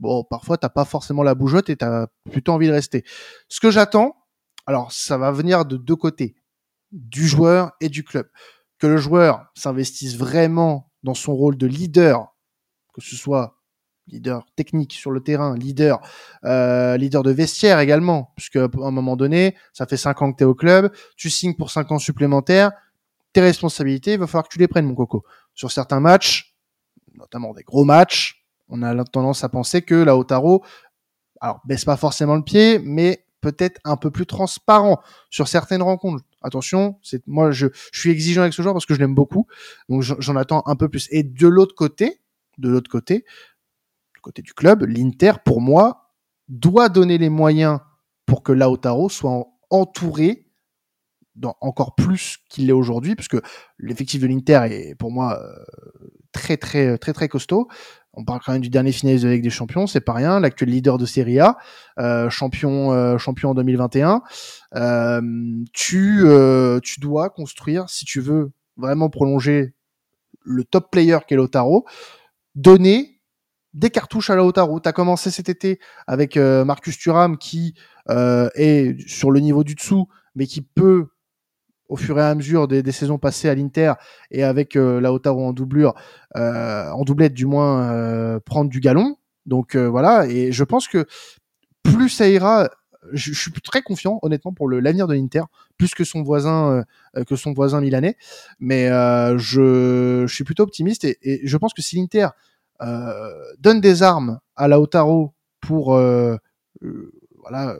bon 0.00 0.24
parfois 0.24 0.56
t'as 0.56 0.68
pas 0.68 0.84
forcément 0.84 1.22
la 1.22 1.34
bougeotte 1.34 1.68
et 1.68 1.76
t'as 1.76 2.06
plutôt 2.30 2.52
envie 2.52 2.68
de 2.68 2.72
rester. 2.72 3.04
Ce 3.48 3.60
que 3.60 3.70
j'attends 3.70 4.16
alors 4.66 4.92
ça 4.92 5.18
va 5.18 5.30
venir 5.32 5.66
de 5.66 5.76
deux 5.76 5.96
côtés 5.96 6.36
du 6.92 7.26
joueur 7.26 7.72
et 7.80 7.88
du 7.88 8.04
club. 8.04 8.28
Que 8.78 8.86
le 8.86 8.96
joueur 8.96 9.46
s'investisse 9.54 10.16
vraiment 10.16 10.90
dans 11.02 11.14
son 11.14 11.34
rôle 11.34 11.58
de 11.58 11.66
leader 11.66 12.34
que 12.94 13.02
ce 13.02 13.16
soit 13.16 13.55
leader 14.08 14.46
technique 14.56 14.92
sur 14.92 15.10
le 15.10 15.20
terrain, 15.20 15.56
leader, 15.56 16.00
euh, 16.44 16.96
leader 16.96 17.22
de 17.22 17.30
vestiaire 17.30 17.80
également, 17.80 18.32
puisque 18.36 18.56
à 18.56 18.68
un 18.82 18.90
moment 18.90 19.16
donné, 19.16 19.56
ça 19.72 19.86
fait 19.86 19.96
cinq 19.96 20.22
ans 20.22 20.32
que 20.32 20.38
tu 20.38 20.44
es 20.44 20.46
au 20.46 20.54
club, 20.54 20.92
tu 21.16 21.30
signes 21.30 21.54
pour 21.54 21.70
cinq 21.70 21.90
ans 21.92 21.98
supplémentaires, 21.98 22.72
tes 23.32 23.40
responsabilités, 23.40 24.14
il 24.14 24.18
va 24.18 24.26
falloir 24.26 24.44
que 24.44 24.52
tu 24.52 24.58
les 24.58 24.68
prennes, 24.68 24.86
mon 24.86 24.94
coco. 24.94 25.24
Sur 25.54 25.70
certains 25.70 26.00
matchs, 26.00 26.54
notamment 27.14 27.52
des 27.52 27.62
gros 27.62 27.84
matchs, 27.84 28.44
on 28.68 28.82
a 28.82 29.04
tendance 29.04 29.44
à 29.44 29.48
penser 29.48 29.82
que 29.82 29.94
la 29.94 30.16
Otaro, 30.16 30.64
alors 31.40 31.60
baisse 31.64 31.84
pas 31.84 31.96
forcément 31.96 32.36
le 32.36 32.42
pied, 32.42 32.78
mais 32.78 33.24
peut-être 33.40 33.80
un 33.84 33.96
peu 33.96 34.10
plus 34.10 34.26
transparent 34.26 35.00
sur 35.30 35.48
certaines 35.48 35.82
rencontres. 35.82 36.24
Attention, 36.42 36.98
c'est 37.02 37.26
moi 37.26 37.50
je, 37.50 37.66
je 37.92 38.00
suis 38.00 38.10
exigeant 38.10 38.42
avec 38.42 38.54
ce 38.54 38.62
joueur 38.62 38.74
parce 38.74 38.86
que 38.86 38.94
je 38.94 39.00
l'aime 39.00 39.14
beaucoup, 39.14 39.46
donc 39.88 40.02
j'en 40.02 40.36
attends 40.36 40.62
un 40.66 40.76
peu 40.76 40.88
plus. 40.88 41.08
Et 41.10 41.22
de 41.22 41.46
l'autre 41.46 41.74
côté, 41.74 42.20
de 42.58 42.68
l'autre 42.68 42.90
côté, 42.90 43.24
côté 44.26 44.42
du 44.42 44.54
club, 44.54 44.82
l'Inter, 44.82 45.34
pour 45.44 45.60
moi, 45.60 46.10
doit 46.48 46.88
donner 46.88 47.16
les 47.16 47.28
moyens 47.28 47.78
pour 48.26 48.42
que 48.42 48.50
Lautaro 48.50 49.08
soit 49.08 49.46
entouré 49.70 50.48
dans 51.36 51.54
encore 51.60 51.94
plus 51.94 52.38
qu'il 52.48 52.66
l'est 52.66 52.72
aujourd'hui, 52.72 53.14
puisque 53.14 53.36
l'effectif 53.78 54.20
de 54.20 54.26
l'Inter 54.26 54.62
est 54.70 54.94
pour 54.96 55.12
moi 55.12 55.38
euh, 55.40 56.08
très 56.32 56.56
très 56.56 56.98
très 56.98 57.12
très 57.12 57.28
costaud. 57.28 57.68
On 58.14 58.24
parle 58.24 58.40
quand 58.44 58.52
même 58.52 58.62
du 58.62 58.70
dernier 58.70 58.92
finaliste 58.92 59.24
de 59.24 59.28
la 59.28 59.34
Ligue 59.34 59.44
des 59.44 59.50
Champions, 59.50 59.86
c'est 59.86 60.00
pas 60.00 60.14
rien. 60.14 60.40
L'actuel 60.40 60.70
leader 60.70 60.96
de 60.96 61.04
Serie 61.04 61.38
A, 61.38 61.58
euh, 61.98 62.30
champion 62.30 62.92
euh, 62.92 63.18
champion 63.18 63.50
en 63.50 63.54
2021. 63.54 64.22
tu 65.72 66.24
tu 66.82 67.00
dois 67.00 67.30
construire 67.30 67.88
si 67.90 68.04
tu 68.06 68.20
veux 68.20 68.50
vraiment 68.76 69.08
prolonger 69.10 69.74
le 70.42 70.64
top 70.64 70.90
player 70.90 71.18
qu'est 71.28 71.36
Lautaro, 71.36 71.84
donner 72.54 73.15
des 73.76 73.90
cartouches 73.90 74.30
à 74.30 74.34
la 74.34 74.42
Lautaro. 74.42 74.80
Tu 74.80 74.88
as 74.88 74.92
commencé 74.92 75.30
cet 75.30 75.48
été 75.48 75.78
avec 76.06 76.36
Marcus 76.36 76.98
Thuram 76.98 77.38
qui 77.38 77.74
est 78.08 78.96
sur 79.08 79.30
le 79.30 79.40
niveau 79.40 79.62
du 79.62 79.74
dessous, 79.74 80.08
mais 80.34 80.46
qui 80.46 80.62
peut 80.62 81.08
au 81.88 81.96
fur 81.96 82.18
et 82.18 82.22
à 82.22 82.34
mesure 82.34 82.66
des, 82.66 82.90
saisons 82.90 83.18
passées 83.18 83.48
à 83.48 83.54
l'Inter 83.54 83.92
et 84.32 84.42
avec 84.42 84.74
euh, 84.74 85.00
Lautaro 85.00 85.46
en 85.46 85.52
doublure, 85.52 85.94
en 86.34 87.02
doublette 87.04 87.34
du 87.34 87.46
moins, 87.46 88.40
prendre 88.44 88.70
du 88.70 88.80
galon. 88.80 89.16
Donc 89.44 89.76
voilà, 89.76 90.26
et 90.26 90.50
je 90.50 90.64
pense 90.64 90.88
que 90.88 91.06
plus 91.84 92.08
ça 92.08 92.28
ira, 92.28 92.68
je, 93.12 93.32
suis 93.32 93.52
très 93.52 93.82
confiant 93.82 94.18
honnêtement 94.22 94.52
pour 94.52 94.68
l'avenir 94.68 95.06
de 95.06 95.14
l'Inter, 95.14 95.42
plus 95.76 95.94
que 95.94 96.02
son 96.02 96.22
voisin 96.22 96.84
que 97.26 97.36
son 97.36 97.52
voisin 97.52 97.80
milanais. 97.80 98.16
Mais 98.58 98.88
je, 99.36 100.26
suis 100.28 100.44
plutôt 100.44 100.64
optimiste 100.64 101.04
et 101.04 101.40
je 101.44 101.56
pense 101.58 101.74
que 101.74 101.82
si 101.82 101.96
l'Inter 101.96 102.28
donne 103.58 103.80
des 103.80 104.02
armes 104.02 104.40
à 104.56 104.68
Lautaro 104.68 105.34
pour 105.60 105.86
voilà 105.90 107.76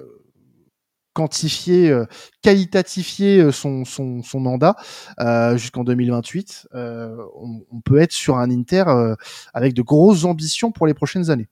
quantifier, 1.16 1.90
euh, 1.90 2.04
qualitatifier 2.42 3.38
euh, 3.38 3.50
son, 3.50 3.86
son, 3.86 4.22
son 4.22 4.38
mandat 4.38 4.76
euh, 5.18 5.56
jusqu'en 5.56 5.82
2028, 5.82 6.68
euh, 6.74 7.16
on, 7.34 7.62
on, 7.70 7.80
peut 7.80 7.98
être 7.98 8.12
sur 8.12 8.36
un 8.36 8.50
Inter 8.50 8.84
avec 9.54 9.72
de 9.72 9.80
grosses 9.80 10.24
ambitions 10.24 10.72
pour 10.72 10.86
les 10.86 10.92
prochaines 10.92 11.30
années. 11.30 11.48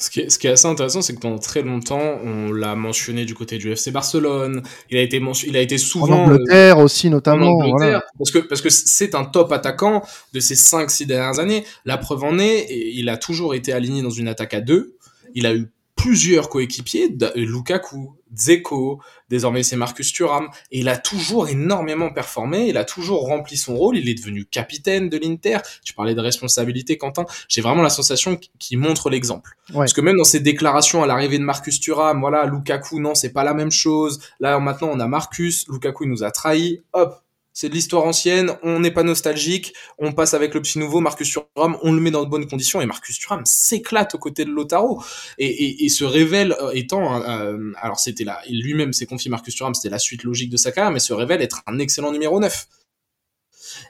Ce 0.00 0.10
qui, 0.10 0.20
est, 0.20 0.30
ce 0.30 0.38
qui 0.38 0.46
est 0.46 0.50
assez 0.50 0.68
intéressant, 0.68 1.02
c'est 1.02 1.12
que 1.12 1.18
pendant 1.18 1.38
très 1.38 1.62
longtemps, 1.62 2.20
on 2.22 2.52
l'a 2.52 2.76
mentionné 2.76 3.24
du 3.24 3.34
côté 3.34 3.58
du 3.58 3.72
FC 3.72 3.90
Barcelone. 3.90 4.62
Il 4.90 4.96
a 4.96 5.02
été 5.02 5.20
il 5.44 5.56
a 5.56 5.60
été 5.60 5.76
souvent 5.76 6.20
en 6.20 6.24
Angleterre 6.26 6.78
aussi 6.78 7.10
notamment. 7.10 7.50
En 7.50 7.64
Angleterre, 7.64 8.02
parce 8.16 8.30
que 8.30 8.38
parce 8.38 8.62
que 8.62 8.70
c'est 8.70 9.16
un 9.16 9.24
top 9.24 9.50
attaquant 9.50 10.04
de 10.32 10.38
ces 10.38 10.54
5-6 10.54 11.06
dernières 11.06 11.40
années. 11.40 11.64
La 11.84 11.98
preuve 11.98 12.22
en 12.22 12.38
est, 12.38 12.68
il 12.70 13.08
a 13.08 13.16
toujours 13.16 13.56
été 13.56 13.72
aligné 13.72 14.02
dans 14.02 14.10
une 14.10 14.28
attaque 14.28 14.54
à 14.54 14.60
deux. 14.60 14.94
Il 15.34 15.46
a 15.46 15.54
eu 15.54 15.68
plusieurs 15.98 16.48
coéquipiers, 16.48 17.14
Lukaku, 17.34 18.12
Zeko, 18.34 19.02
désormais 19.28 19.64
c'est 19.64 19.76
Marcus 19.76 20.12
Thuram, 20.12 20.48
et 20.70 20.78
il 20.78 20.88
a 20.88 20.96
toujours 20.96 21.48
énormément 21.48 22.10
performé, 22.10 22.68
il 22.68 22.76
a 22.78 22.84
toujours 22.84 23.26
rempli 23.26 23.56
son 23.56 23.76
rôle, 23.76 23.98
il 23.98 24.08
est 24.08 24.14
devenu 24.14 24.44
capitaine 24.44 25.08
de 25.08 25.18
l'Inter. 25.18 25.58
Tu 25.84 25.94
parlais 25.94 26.14
de 26.14 26.20
responsabilité, 26.20 26.96
Quentin. 26.96 27.26
J'ai 27.48 27.60
vraiment 27.60 27.82
la 27.82 27.90
sensation 27.90 28.38
qu'il 28.58 28.78
montre 28.78 29.10
l'exemple. 29.10 29.56
Parce 29.72 29.92
que 29.92 30.00
même 30.00 30.16
dans 30.16 30.24
ses 30.24 30.40
déclarations 30.40 31.02
à 31.02 31.06
l'arrivée 31.06 31.38
de 31.38 31.44
Marcus 31.44 31.80
Thuram, 31.80 32.20
voilà, 32.20 32.46
Lukaku, 32.46 33.00
non, 33.00 33.14
c'est 33.14 33.32
pas 33.32 33.44
la 33.44 33.52
même 33.52 33.72
chose. 33.72 34.20
Là, 34.38 34.58
maintenant, 34.60 34.90
on 34.92 35.00
a 35.00 35.08
Marcus, 35.08 35.66
Lukaku, 35.68 36.04
il 36.04 36.10
nous 36.10 36.22
a 36.22 36.30
trahi. 36.30 36.80
Hop, 36.92 37.20
c'est 37.58 37.68
de 37.68 37.74
l'histoire 37.74 38.04
ancienne, 38.04 38.56
on 38.62 38.78
n'est 38.78 38.92
pas 38.92 39.02
nostalgique, 39.02 39.74
on 39.98 40.12
passe 40.12 40.32
avec 40.32 40.54
le 40.54 40.62
petit 40.62 40.78
nouveau 40.78 41.00
Marcus 41.00 41.28
Thuram, 41.28 41.76
on 41.82 41.92
le 41.92 42.00
met 42.00 42.12
dans 42.12 42.22
de 42.22 42.30
bonnes 42.30 42.46
conditions 42.46 42.80
et 42.80 42.86
Marcus 42.86 43.18
Thuram 43.18 43.44
s'éclate 43.44 44.14
aux 44.14 44.18
côtés 44.18 44.44
de 44.44 44.50
Lotaro 44.50 45.02
et, 45.38 45.88
se 45.88 46.04
révèle 46.04 46.52
euh, 46.60 46.70
étant, 46.70 47.20
euh, 47.20 47.58
alors 47.78 47.98
c'était 47.98 48.22
là, 48.22 48.40
lui-même 48.48 48.92
s'est 48.92 49.06
confié 49.06 49.28
Marcus 49.28 49.56
Thuram, 49.56 49.74
c'était 49.74 49.90
la 49.90 49.98
suite 49.98 50.22
logique 50.22 50.50
de 50.50 50.56
sa 50.56 50.70
carrière, 50.70 50.92
mais 50.92 51.00
se 51.00 51.12
révèle 51.12 51.42
être 51.42 51.62
un 51.66 51.80
excellent 51.80 52.12
numéro 52.12 52.38
9. 52.38 52.68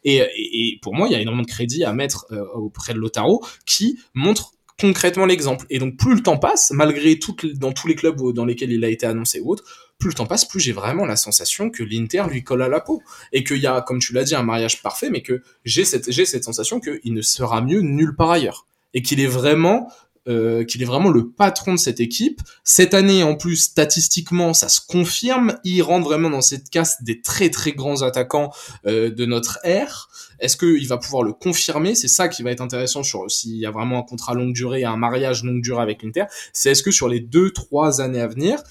Et, 0.04 0.78
pour 0.80 0.94
moi, 0.94 1.06
il 1.08 1.12
y 1.12 1.16
a 1.16 1.20
énormément 1.20 1.42
de 1.42 1.50
crédit 1.50 1.84
à 1.84 1.92
mettre 1.92 2.24
euh, 2.32 2.46
auprès 2.54 2.94
de 2.94 2.98
Lotaro 2.98 3.44
qui 3.66 3.98
montre 4.14 4.52
concrètement 4.80 5.26
l'exemple. 5.26 5.66
Et 5.70 5.78
donc 5.78 5.96
plus 5.96 6.14
le 6.14 6.22
temps 6.22 6.38
passe, 6.38 6.70
malgré 6.70 7.18
tout, 7.18 7.36
dans 7.54 7.72
tous 7.72 7.88
les 7.88 7.94
clubs 7.94 8.32
dans 8.32 8.44
lesquels 8.44 8.72
il 8.72 8.84
a 8.84 8.88
été 8.88 9.06
annoncé 9.06 9.40
ou 9.40 9.52
autre, 9.52 9.64
plus 9.98 10.10
le 10.10 10.14
temps 10.14 10.26
passe, 10.26 10.44
plus 10.44 10.60
j'ai 10.60 10.72
vraiment 10.72 11.04
la 11.06 11.16
sensation 11.16 11.70
que 11.70 11.82
l'Inter 11.82 12.24
lui 12.30 12.44
colle 12.44 12.62
à 12.62 12.68
la 12.68 12.80
peau. 12.80 13.02
Et 13.32 13.42
qu'il 13.42 13.58
y 13.58 13.66
a, 13.66 13.80
comme 13.80 13.98
tu 13.98 14.12
l'as 14.12 14.24
dit, 14.24 14.34
un 14.34 14.44
mariage 14.44 14.80
parfait, 14.80 15.10
mais 15.10 15.22
que 15.22 15.42
j'ai 15.64 15.84
cette, 15.84 16.10
j'ai 16.10 16.24
cette 16.24 16.44
sensation 16.44 16.80
qu'il 16.80 17.12
ne 17.12 17.22
sera 17.22 17.60
mieux 17.60 17.80
nulle 17.80 18.14
part 18.14 18.30
ailleurs. 18.30 18.66
Et 18.94 19.02
qu'il 19.02 19.20
est 19.20 19.26
vraiment 19.26 19.90
euh, 20.28 20.64
qu'il 20.64 20.82
est 20.82 20.86
vraiment 20.86 21.08
le 21.08 21.30
patron 21.30 21.72
de 21.72 21.78
cette 21.78 22.00
équipe. 22.00 22.40
Cette 22.64 22.94
année, 22.94 23.22
en 23.22 23.34
plus, 23.34 23.56
statistiquement, 23.56 24.52
ça 24.52 24.68
se 24.68 24.80
confirme. 24.80 25.58
Il 25.64 25.82
rentre 25.82 26.04
vraiment 26.04 26.30
dans 26.30 26.40
cette 26.40 26.70
caste 26.70 27.02
des 27.02 27.22
très 27.22 27.50
très 27.50 27.72
grands 27.72 28.02
attaquants 28.02 28.50
euh, 28.86 29.10
de 29.10 29.24
notre 29.24 29.58
ère. 29.64 30.08
Est-ce 30.38 30.56
qu'il 30.56 30.86
va 30.86 30.98
pouvoir 30.98 31.22
le 31.22 31.32
confirmer? 31.32 31.94
C'est 31.94 32.08
ça 32.08 32.28
qui 32.28 32.42
va 32.42 32.50
être 32.50 32.60
intéressant 32.60 33.02
sur 33.02 33.30
s'il 33.30 33.56
y 33.56 33.66
a 33.66 33.70
vraiment 33.70 33.98
un 34.00 34.02
contrat 34.02 34.34
longue 34.34 34.52
durée, 34.52 34.84
un 34.84 34.96
mariage 34.96 35.42
longue 35.44 35.62
durée 35.62 35.82
avec 35.82 36.02
l'Inter. 36.02 36.24
C'est 36.52 36.70
est-ce 36.70 36.82
que 36.82 36.90
sur 36.90 37.08
les 37.08 37.20
deux 37.20 37.50
trois 37.50 38.00
années 38.00 38.20
à 38.20 38.28
venir, 38.28 38.62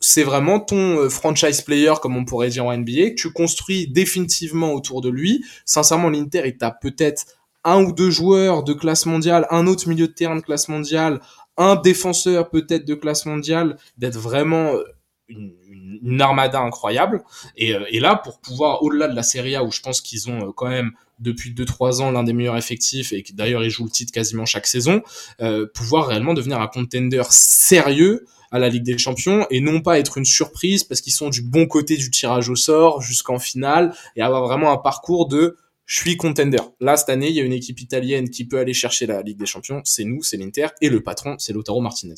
c'est 0.00 0.22
vraiment 0.22 0.60
ton 0.60 0.98
euh, 1.00 1.08
franchise 1.08 1.62
player, 1.62 1.94
comme 2.00 2.16
on 2.16 2.24
pourrait 2.24 2.50
dire 2.50 2.66
en 2.66 2.76
NBA, 2.76 3.10
que 3.10 3.14
tu 3.14 3.32
construis 3.32 3.88
définitivement 3.88 4.72
autour 4.72 5.00
de 5.00 5.08
lui. 5.08 5.44
Sincèrement, 5.64 6.10
l'Inter, 6.10 6.42
il 6.44 6.56
t'a 6.56 6.70
peut-être 6.70 7.26
un 7.66 7.82
ou 7.82 7.92
deux 7.92 8.10
joueurs 8.10 8.62
de 8.62 8.72
classe 8.72 9.04
mondiale, 9.04 9.46
un 9.50 9.66
autre 9.66 9.88
milieu 9.88 10.06
de 10.06 10.12
terrain 10.12 10.36
de 10.36 10.40
classe 10.40 10.68
mondiale, 10.68 11.20
un 11.58 11.76
défenseur 11.76 12.48
peut-être 12.48 12.86
de 12.86 12.94
classe 12.94 13.26
mondiale, 13.26 13.76
d'être 13.98 14.18
vraiment 14.18 14.72
euh, 14.72 14.84
une, 15.28 16.20
armada 16.20 16.60
incroyable. 16.60 17.22
Et, 17.56 17.74
euh, 17.74 17.84
et, 17.90 18.00
là, 18.00 18.16
pour 18.16 18.40
pouvoir, 18.40 18.82
au-delà 18.82 19.08
de 19.08 19.16
la 19.16 19.22
Serie 19.22 19.56
A, 19.56 19.64
où 19.64 19.70
je 19.70 19.80
pense 19.80 20.00
qu'ils 20.00 20.30
ont 20.30 20.52
quand 20.52 20.68
même 20.68 20.92
depuis 21.18 21.52
2-3 21.52 22.02
ans 22.02 22.10
l'un 22.10 22.24
des 22.24 22.32
meilleurs 22.32 22.56
effectifs 22.56 23.12
et 23.12 23.24
d'ailleurs 23.32 23.64
ils 23.64 23.70
jouent 23.70 23.84
le 23.84 23.90
titre 23.90 24.12
quasiment 24.12 24.44
chaque 24.44 24.66
saison, 24.66 25.02
euh, 25.40 25.66
pouvoir 25.74 26.08
réellement 26.08 26.34
devenir 26.34 26.60
un 26.60 26.66
contender 26.66 27.22
sérieux 27.30 28.26
à 28.52 28.58
la 28.58 28.68
Ligue 28.68 28.84
des 28.84 28.98
Champions 28.98 29.46
et 29.50 29.60
non 29.60 29.80
pas 29.80 29.98
être 29.98 30.18
une 30.18 30.24
surprise 30.24 30.84
parce 30.84 31.00
qu'ils 31.00 31.12
sont 31.12 31.30
du 31.30 31.42
bon 31.42 31.66
côté 31.66 31.96
du 31.96 32.10
tirage 32.10 32.48
au 32.48 32.56
sort 32.56 33.00
jusqu'en 33.00 33.38
finale 33.38 33.94
et 34.14 34.22
avoir 34.22 34.44
vraiment 34.44 34.72
un 34.72 34.76
parcours 34.76 35.26
de 35.26 35.56
je 35.86 35.98
suis 36.00 36.16
contender. 36.16 36.58
Là, 36.80 36.96
cette 36.96 37.08
année, 37.08 37.28
il 37.28 37.34
y 37.34 37.40
a 37.40 37.44
une 37.44 37.52
équipe 37.52 37.80
italienne 37.80 38.28
qui 38.28 38.46
peut 38.46 38.58
aller 38.58 38.74
chercher 38.74 39.06
la 39.06 39.22
Ligue 39.22 39.38
des 39.38 39.46
Champions. 39.46 39.80
C'est 39.84 40.04
nous, 40.04 40.22
c'est 40.22 40.36
l'Inter. 40.36 40.68
Et 40.80 40.88
le 40.88 41.02
patron, 41.02 41.36
c'est 41.38 41.52
Lautaro 41.52 41.80
Martinez. 41.80 42.16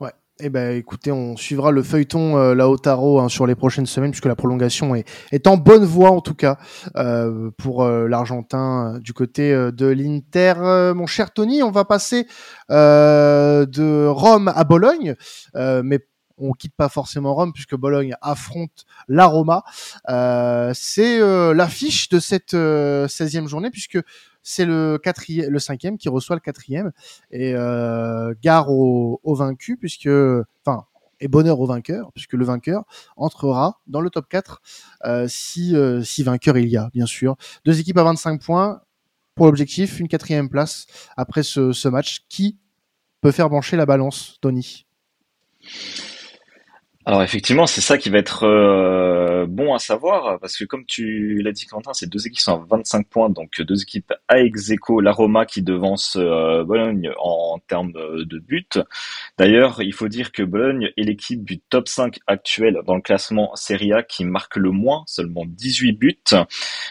Ouais, 0.00 0.12
eh 0.40 0.50
ben, 0.50 0.76
écoutez, 0.76 1.12
on 1.12 1.36
suivra 1.36 1.70
le 1.70 1.82
feuilleton 1.82 2.36
euh, 2.36 2.54
Lautaro 2.54 3.20
hein, 3.20 3.28
sur 3.28 3.46
les 3.46 3.54
prochaines 3.54 3.86
semaines, 3.86 4.10
puisque 4.10 4.26
la 4.26 4.34
prolongation 4.34 4.94
est, 4.94 5.08
est 5.30 5.46
en 5.46 5.56
bonne 5.56 5.84
voie 5.84 6.10
en 6.10 6.20
tout 6.20 6.34
cas 6.34 6.58
euh, 6.96 7.50
pour 7.56 7.84
euh, 7.84 8.08
l'Argentin 8.08 8.94
euh, 8.96 8.98
du 9.00 9.12
côté 9.12 9.52
de 9.54 9.86
l'Inter. 9.86 10.54
mon 10.94 11.06
cher 11.06 11.32
Tony, 11.32 11.62
on 11.62 11.70
va 11.70 11.84
passer 11.84 12.26
de 12.68 14.06
Rome 14.06 14.52
à 14.54 14.64
Bologne, 14.64 15.14
mais 15.54 16.00
on 16.38 16.52
quitte 16.52 16.74
pas 16.76 16.88
forcément 16.88 17.34
Rome 17.34 17.52
puisque 17.52 17.76
Bologne 17.76 18.14
affronte 18.20 18.86
la 19.08 19.26
Roma. 19.26 19.64
C'est 20.74 21.20
l'affiche 21.54 22.08
de 22.08 22.18
cette 22.18 22.54
16e 22.54 23.46
journée 23.46 23.70
puisque 23.70 23.98
c'est 24.44 24.66
le 24.66 24.98
quatrième, 25.02 25.50
le 25.50 25.58
cinquième 25.58 25.98
qui 25.98 26.08
reçoit 26.08 26.36
le 26.36 26.40
quatrième 26.40 26.92
et 27.32 27.54
euh, 27.54 28.34
gare 28.42 28.70
au, 28.70 29.18
vaincu 29.34 29.76
puisque, 29.76 30.08
enfin, 30.64 30.84
et 31.18 31.28
bonheur 31.28 31.58
au 31.58 31.66
vainqueur 31.66 32.12
puisque 32.12 32.34
le 32.34 32.44
vainqueur 32.44 32.84
entrera 33.16 33.80
dans 33.86 34.02
le 34.02 34.10
top 34.10 34.28
4 34.28 34.60
euh, 35.06 35.26
si 35.26 35.74
euh, 35.74 36.02
vainqueur 36.18 36.58
il 36.58 36.68
y 36.68 36.76
a 36.76 36.90
bien 36.92 37.06
sûr. 37.06 37.36
Deux 37.64 37.80
équipes 37.80 37.98
à 37.98 38.04
25 38.04 38.40
points 38.40 38.82
pour 39.34 39.46
l'objectif, 39.46 39.98
une 39.98 40.08
quatrième 40.08 40.48
place 40.48 40.86
après 41.16 41.42
ce, 41.42 41.72
ce 41.72 41.88
match 41.88 42.26
qui 42.28 42.58
peut 43.22 43.32
faire 43.32 43.48
pencher 43.48 43.76
la 43.76 43.86
balance, 43.86 44.36
Tony? 44.42 44.86
Alors 47.06 47.22
effectivement, 47.22 47.66
c'est 47.66 47.82
ça 47.82 47.98
qui 47.98 48.08
va 48.08 48.16
être 48.16 48.44
euh, 48.44 49.44
bon 49.46 49.74
à 49.74 49.78
savoir, 49.78 50.40
parce 50.40 50.56
que 50.56 50.64
comme 50.64 50.86
tu 50.86 51.42
l'as 51.42 51.52
dit 51.52 51.66
Quentin, 51.66 51.92
c'est 51.92 52.08
deux 52.08 52.20
équipes 52.26 52.38
qui 52.38 52.42
sont 52.42 52.62
à 52.62 52.66
25 52.66 53.06
points, 53.08 53.28
donc 53.28 53.60
deux 53.60 53.82
équipes 53.82 54.14
à 54.26 54.40
ex 54.40 54.72
la 55.02 55.12
Roma 55.12 55.44
qui 55.44 55.60
devance 55.60 56.16
euh, 56.18 56.64
Bologne 56.64 57.10
en 57.18 57.58
termes 57.68 57.92
de 57.92 58.38
buts. 58.38 58.66
D'ailleurs, 59.36 59.82
il 59.82 59.92
faut 59.92 60.08
dire 60.08 60.32
que 60.32 60.42
Bologne 60.42 60.92
est 60.96 61.02
l'équipe 61.02 61.44
du 61.44 61.60
top 61.60 61.88
5 61.88 62.20
actuel 62.26 62.80
dans 62.86 62.94
le 62.94 63.02
classement 63.02 63.54
Serie 63.54 63.92
A 63.92 64.02
qui 64.02 64.24
marque 64.24 64.56
le 64.56 64.70
moins, 64.70 65.04
seulement 65.06 65.44
18 65.46 65.92
buts. 65.92 66.22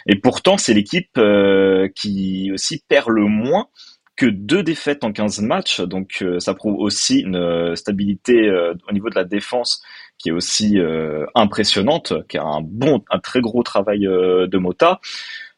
Et 0.06 0.16
pourtant, 0.16 0.60
c'est 0.60 0.76
l'équipe 0.76 1.18
euh, 1.18 1.90
qui 1.96 2.52
aussi 2.54 2.84
perd 2.88 3.10
le 3.10 3.26
moins 3.26 3.68
que 4.16 4.28
deux 4.28 4.62
défaites 4.62 5.04
en 5.04 5.12
15 5.12 5.42
matchs, 5.42 5.82
donc 5.82 6.24
ça 6.38 6.54
prouve 6.54 6.80
aussi 6.80 7.22
une 7.22 7.76
stabilité 7.76 8.48
au 8.88 8.92
niveau 8.94 9.10
de 9.10 9.16
la 9.16 9.24
défense 9.24 9.82
qui 10.18 10.30
est 10.30 10.32
aussi 10.32 10.78
impressionnante, 11.36 12.14
qui 12.28 12.38
a 12.38 12.44
un 12.44 12.62
bon, 12.62 13.04
un 13.10 13.20
très 13.20 13.42
gros 13.42 13.64
travail 13.64 14.02
de 14.02 14.58
Mota. 14.58 15.00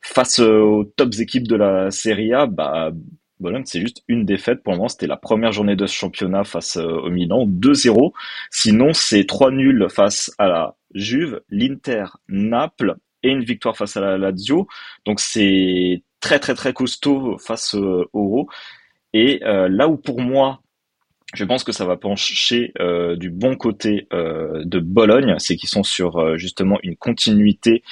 Face 0.02 0.40
aux 0.40 0.86
tops 0.96 1.20
équipes 1.20 1.48
de 1.48 1.56
la 1.56 1.92
Serie 1.92 2.34
A, 2.34 2.46
bah, 2.46 2.92
Bologne, 3.40 3.64
c'est 3.66 3.82
juste 3.82 4.04
une 4.08 4.26
défaite. 4.26 4.64
Pour 4.64 4.74
le 4.74 4.78
moment, 4.78 4.90
c'était 4.90 5.08
la 5.08 5.18
première 5.18 5.52
journée 5.52 5.76
de 5.76 5.86
ce 5.86 5.94
championnat 5.94 6.44
face 6.44 6.78
au 6.78 7.10
Milan, 7.10 7.46
2-0. 7.46 8.14
Sinon, 8.50 8.94
c'est 8.94 9.26
trois 9.26 9.52
nuls 9.52 9.88
face 9.90 10.32
à 10.38 10.48
la 10.48 10.76
Juve, 10.94 11.42
l'Inter, 11.50 12.06
Naples 12.30 12.96
et 13.24 13.30
une 13.30 13.44
victoire 13.44 13.76
face 13.76 13.98
à 13.98 14.02
la 14.02 14.18
Lazio. 14.18 14.68
Donc 15.06 15.20
c'est 15.20 16.04
très 16.22 16.40
très 16.40 16.56
très 16.56 16.74
costaud 16.74 17.38
face 17.38 17.74
au 17.74 18.08
Euro. 18.14 18.48
Et 19.14 19.42
euh, 19.44 19.68
là 19.68 19.88
où 19.88 19.98
pour 19.98 20.22
moi 20.22 20.62
je 21.36 21.44
pense 21.44 21.63
que 21.63 21.72
ça 21.72 21.86
va 21.86 21.98
pencher 21.98 22.72
euh, 22.80 23.15
du 23.15 23.30
bon 23.30 23.56
côté 23.56 24.08
euh, 24.13 24.63
de 24.65 24.80
Bologne, 24.80 25.36
c'est 25.38 25.56
qu'ils 25.56 25.70
sont 25.70 25.84
sur 25.84 26.18
euh, 26.18 26.38
justement 26.38 26.80
une 26.84 26.96
continuité 26.96 27.84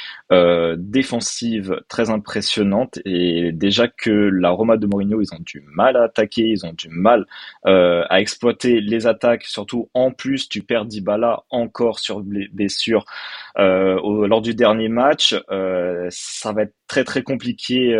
défensive 0.77 1.79
très 1.87 2.09
impressionnante. 2.09 2.97
Et 3.05 3.51
déjà 3.51 3.87
que 3.87 4.09
la 4.09 4.49
Roma 4.49 4.77
de 4.77 4.87
Mourinho, 4.87 5.21
ils 5.21 5.31
ont 5.31 5.41
du 5.41 5.61
mal 5.75 5.95
à 5.95 6.05
attaquer, 6.05 6.41
ils 6.41 6.65
ont 6.65 6.73
du 6.73 6.89
mal 6.89 7.27
à 7.65 8.19
exploiter 8.19 8.81
les 8.81 9.05
attaques, 9.05 9.43
surtout 9.43 9.91
en 9.93 10.09
plus 10.09 10.49
tu 10.49 10.63
perds 10.63 10.85
Dybala 10.85 11.43
encore 11.51 11.99
sur 11.99 12.21
blessure 12.21 13.05
lors 13.55 14.41
du 14.41 14.55
dernier 14.55 14.89
match, 14.89 15.35
ça 16.09 16.51
va 16.51 16.63
être 16.63 16.73
très 16.87 17.03
très 17.03 17.21
compliqué 17.21 17.95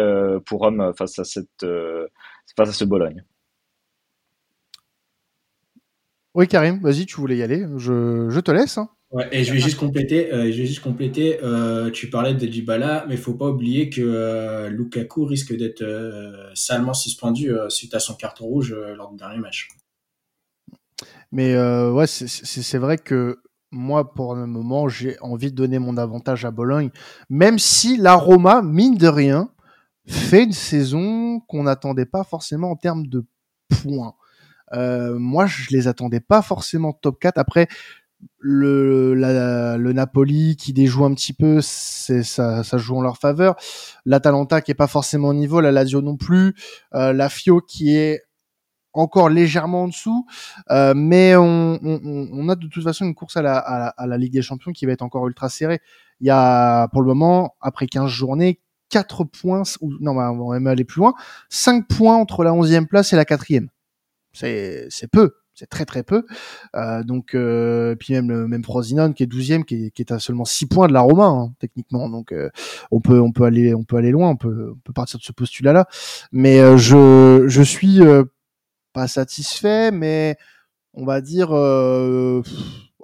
pour 0.47 0.62
Rome 0.62 0.91
face 0.97 1.19
à 1.19 1.23
cette 1.23 1.65
face 2.57 2.69
à 2.69 2.73
ce 2.73 2.85
Bologne. 2.85 3.23
Oui, 6.35 6.47
Karim, 6.47 6.79
vas-y, 6.79 7.05
tu 7.05 7.17
voulais 7.17 7.37
y 7.37 7.43
aller. 7.43 7.65
Je, 7.77 8.39
te 8.39 8.51
laisse. 8.51 8.77
Hein. 8.77 8.89
Ouais, 9.11 9.27
et 9.31 9.43
je 9.43 9.53
vais 9.53 9.59
juste 9.59 9.77
compléter. 9.77 10.33
Euh, 10.33 10.51
je 10.51 10.57
vais 10.57 10.65
juste 10.65 10.81
compléter. 10.81 11.39
Euh, 11.43 11.91
tu 11.91 12.09
parlais 12.09 12.33
de 12.33 12.45
Dybala, 12.47 13.05
mais 13.07 13.13
il 13.13 13.21
faut 13.21 13.35
pas 13.35 13.47
oublier 13.47 13.89
que 13.89 14.01
euh, 14.01 14.69
Lukaku 14.69 15.25
risque 15.25 15.55
d'être 15.55 15.83
salement 16.55 16.95
suspendu 16.95 17.51
suite 17.69 17.93
à 17.93 17.99
son 17.99 18.15
carton 18.15 18.45
rouge 18.45 18.75
lors 18.95 19.11
du 19.11 19.17
dernier 19.17 19.37
match. 19.37 19.69
Mais 21.31 21.55
ouais, 21.55 22.07
c'est 22.07 22.77
vrai 22.77 22.97
que 22.97 23.39
moi, 23.69 24.13
pour 24.13 24.35
le 24.35 24.47
moment, 24.47 24.87
j'ai 24.87 25.19
envie 25.19 25.51
de 25.51 25.55
donner 25.55 25.77
mon 25.77 25.97
avantage 25.97 26.45
à 26.45 26.51
Bologne, 26.51 26.89
même 27.29 27.59
si 27.59 27.97
la 27.97 28.15
Roma, 28.15 28.61
mine 28.63 28.97
de 28.97 29.07
rien, 29.07 29.49
fait 30.07 30.43
une 30.43 30.51
saison 30.51 31.39
qu'on 31.41 31.63
n'attendait 31.63 32.05
pas 32.05 32.23
forcément 32.23 32.71
en 32.71 32.75
termes 32.75 33.07
de 33.07 33.25
points. 33.69 34.15
Euh, 34.73 35.17
moi, 35.17 35.45
je 35.45 35.69
les 35.71 35.87
attendais 35.87 36.19
pas 36.19 36.41
forcément 36.41 36.93
top 36.93 37.19
4. 37.19 37.37
Après, 37.37 37.67
le, 38.39 39.13
le 39.13 39.93
Napoli 39.93 40.55
qui 40.55 40.73
déjoue 40.73 41.05
un 41.05 41.13
petit 41.13 41.33
peu, 41.33 41.59
c'est 41.61 42.23
ça, 42.23 42.63
ça 42.63 42.77
joue 42.77 42.97
en 42.97 43.01
leur 43.01 43.17
faveur. 43.17 43.55
L'Atalanta 44.05 44.61
qui 44.61 44.71
est 44.71 44.75
pas 44.75 44.87
forcément 44.87 45.29
au 45.29 45.33
niveau, 45.33 45.61
la 45.61 45.71
Lazio 45.71 46.01
non 46.01 46.17
plus, 46.17 46.55
euh, 46.93 47.13
la 47.13 47.29
Fio 47.29 47.61
qui 47.61 47.95
est 47.95 48.23
encore 48.93 49.29
légèrement 49.29 49.83
en 49.83 49.87
dessous, 49.87 50.25
euh, 50.69 50.93
mais 50.95 51.35
on, 51.35 51.79
on, 51.83 52.29
on, 52.31 52.49
a 52.49 52.55
de 52.55 52.67
toute 52.67 52.83
façon 52.83 53.05
une 53.05 53.15
course 53.15 53.35
à 53.37 53.41
la, 53.41 53.57
à, 53.57 54.05
la, 54.05 54.17
Ligue 54.19 54.33
des 54.33 54.43
Champions 54.43 54.71
qui 54.71 54.85
va 54.85 54.91
être 54.91 55.01
encore 55.01 55.27
ultra 55.27 55.49
serrée. 55.49 55.81
Il 56.19 56.27
y 56.27 56.29
a 56.29 56.87
pour 56.89 57.01
le 57.01 57.07
moment, 57.07 57.55
après 57.59 57.87
15 57.87 58.07
journées, 58.07 58.61
4 58.89 59.23
points, 59.23 59.63
ou 59.81 59.91
non, 59.99 60.11
on 60.11 60.47
va 60.49 60.53
même 60.53 60.67
aller 60.67 60.83
plus 60.83 60.99
loin, 60.99 61.13
5 61.49 61.87
points 61.87 62.15
entre 62.15 62.43
la 62.43 62.51
11e 62.51 62.85
place 62.85 63.13
et 63.13 63.15
la 63.15 63.25
4e 63.25 63.69
c'est 64.33 64.89
peu 65.11 65.35
c'est 65.55 65.69
très 65.69 65.85
très 65.85 66.03
peu. 66.03 66.25
Euh, 66.75 67.03
donc 67.03 67.35
euh, 67.35 67.95
puis 67.95 68.13
même 68.13 68.29
le 68.29 68.47
même 68.47 68.63
qui 68.63 69.23
est 69.23 69.31
12e 69.31 69.63
qui 69.63 69.85
est, 69.85 69.91
qui 69.91 70.01
est 70.01 70.11
à 70.11 70.19
seulement 70.19 70.45
6 70.45 70.67
points 70.67 70.87
de 70.87 70.93
la 70.93 71.01
Roma 71.01 71.25
hein, 71.25 71.53
techniquement. 71.59 72.09
Donc 72.09 72.31
euh, 72.31 72.49
on 72.91 73.01
peut 73.01 73.19
on 73.19 73.31
peut 73.31 73.43
aller 73.43 73.73
on 73.73 73.83
peut 73.83 73.97
aller 73.97 74.11
loin 74.11 74.29
on 74.29 74.35
peut 74.35 74.71
on 74.75 74.79
peut 74.79 74.93
partir 74.93 75.19
de 75.19 75.23
ce 75.23 75.31
postulat 75.31 75.73
là 75.73 75.87
mais 76.31 76.59
euh, 76.59 76.77
je 76.77 77.45
je 77.47 77.61
suis 77.61 78.01
euh, 78.01 78.23
pas 78.93 79.07
satisfait 79.07 79.91
mais 79.91 80.37
on 80.93 81.05
va 81.05 81.21
dire 81.21 81.51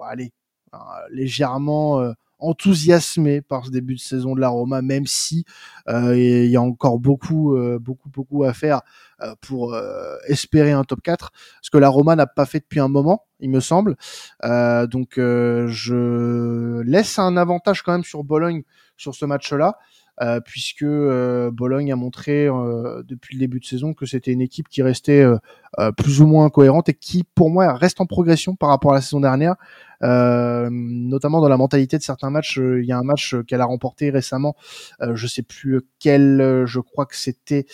allez 0.02 0.32
légèrement 1.10 2.14
enthousiasmé 2.40 3.40
par 3.40 3.66
ce 3.66 3.70
début 3.70 3.94
de 3.94 4.00
saison 4.00 4.34
de 4.34 4.40
la 4.40 4.48
Roma, 4.48 4.82
même 4.82 5.06
si 5.06 5.44
euh, 5.88 6.16
il 6.16 6.50
y 6.50 6.56
a 6.56 6.62
encore 6.62 6.98
beaucoup, 6.98 7.56
euh, 7.56 7.78
beaucoup, 7.78 8.08
beaucoup 8.08 8.44
à 8.44 8.52
faire 8.52 8.80
euh, 9.22 9.34
pour 9.40 9.76
espérer 10.26 10.72
un 10.72 10.84
top 10.84 11.00
4, 11.02 11.30
ce 11.62 11.70
que 11.70 11.78
la 11.78 11.88
Roma 11.88 12.16
n'a 12.16 12.26
pas 12.26 12.46
fait 12.46 12.60
depuis 12.60 12.80
un 12.80 12.88
moment, 12.88 13.26
il 13.40 13.50
me 13.50 13.60
semble. 13.60 13.96
donc 14.42 15.14
je 15.16 16.80
laisse 16.82 17.18
un 17.18 17.36
avantage 17.36 17.82
quand 17.82 17.92
même 17.92 18.04
sur 18.04 18.24
Bologne 18.24 18.62
sur 18.96 19.14
ce 19.14 19.24
match-là. 19.24 19.78
Euh, 20.22 20.38
puisque 20.38 20.82
euh, 20.82 21.50
Bologne 21.50 21.90
a 21.92 21.96
montré 21.96 22.46
euh, 22.46 23.02
depuis 23.08 23.36
le 23.36 23.40
début 23.40 23.58
de 23.58 23.64
saison 23.64 23.94
que 23.94 24.04
c'était 24.04 24.32
une 24.32 24.42
équipe 24.42 24.68
qui 24.68 24.82
restait 24.82 25.24
plus 25.96 26.20
ou 26.20 26.26
moins 26.26 26.50
cohérente 26.50 26.88
et 26.90 26.94
qui, 26.94 27.24
pour 27.24 27.48
moi, 27.48 27.72
reste 27.74 28.00
en 28.00 28.06
progression 28.06 28.54
par 28.54 28.68
rapport 28.68 28.92
à 28.92 28.96
la 28.96 29.00
saison 29.00 29.20
dernière, 29.20 29.54
notamment 30.02 31.40
dans 31.40 31.48
la 31.48 31.56
mentalité 31.56 31.98
de 31.98 32.02
certains 32.02 32.30
matchs. 32.30 32.56
Il 32.58 32.84
y 32.84 32.92
a 32.92 32.98
un 32.98 33.02
match 33.02 33.36
qu'elle 33.46 33.60
a 33.60 33.66
remporté 33.66 34.10
récemment, 34.10 34.56
je 35.00 35.26
sais 35.26 35.42
plus 35.42 35.80
quel, 35.98 36.64
je 36.66 36.80
crois 36.80 37.06
que 37.06 37.16
c'était 37.16 37.66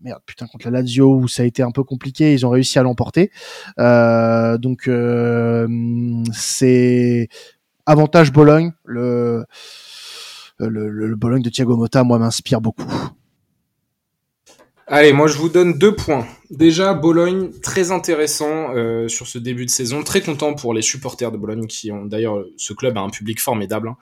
merde, 0.00 0.20
putain, 0.26 0.46
contre 0.46 0.66
la 0.70 0.80
Lazio 0.80 1.16
où 1.16 1.28
ça 1.28 1.42
a 1.42 1.46
été 1.46 1.62
un 1.62 1.70
peu 1.70 1.84
compliqué, 1.84 2.32
ils 2.32 2.46
ont 2.46 2.50
réussi 2.50 2.78
à 2.78 2.82
l'emporter. 2.82 3.30
donc 3.78 4.90
c'est 6.32 7.28
avantage 7.86 8.32
Bologne. 8.32 8.72
Le 8.84 9.44
le, 10.58 10.88
le, 10.88 11.14
Bologne 11.16 11.42
de 11.42 11.50
Thiago 11.50 11.76
Motta, 11.76 12.02
moi, 12.02 12.18
m'inspire 12.18 12.60
beaucoup. 12.60 12.90
Allez, 14.86 15.12
moi 15.12 15.26
je 15.26 15.36
vous 15.36 15.48
donne 15.48 15.78
deux 15.78 15.94
points. 15.94 16.26
Déjà, 16.50 16.94
Bologne, 16.94 17.50
très 17.60 17.90
intéressant 17.90 18.74
euh, 18.74 19.08
sur 19.08 19.26
ce 19.26 19.38
début 19.38 19.66
de 19.66 19.70
saison. 19.70 20.04
Très 20.04 20.20
content 20.20 20.54
pour 20.54 20.74
les 20.74 20.82
supporters 20.82 21.32
de 21.32 21.36
Bologne 21.36 21.66
qui 21.66 21.90
ont 21.90 22.04
d'ailleurs, 22.04 22.44
ce 22.56 22.72
club 22.72 22.96
a 22.96 23.00
un 23.00 23.10
public 23.10 23.40
formidable. 23.40 23.88
Hein. 23.88 23.96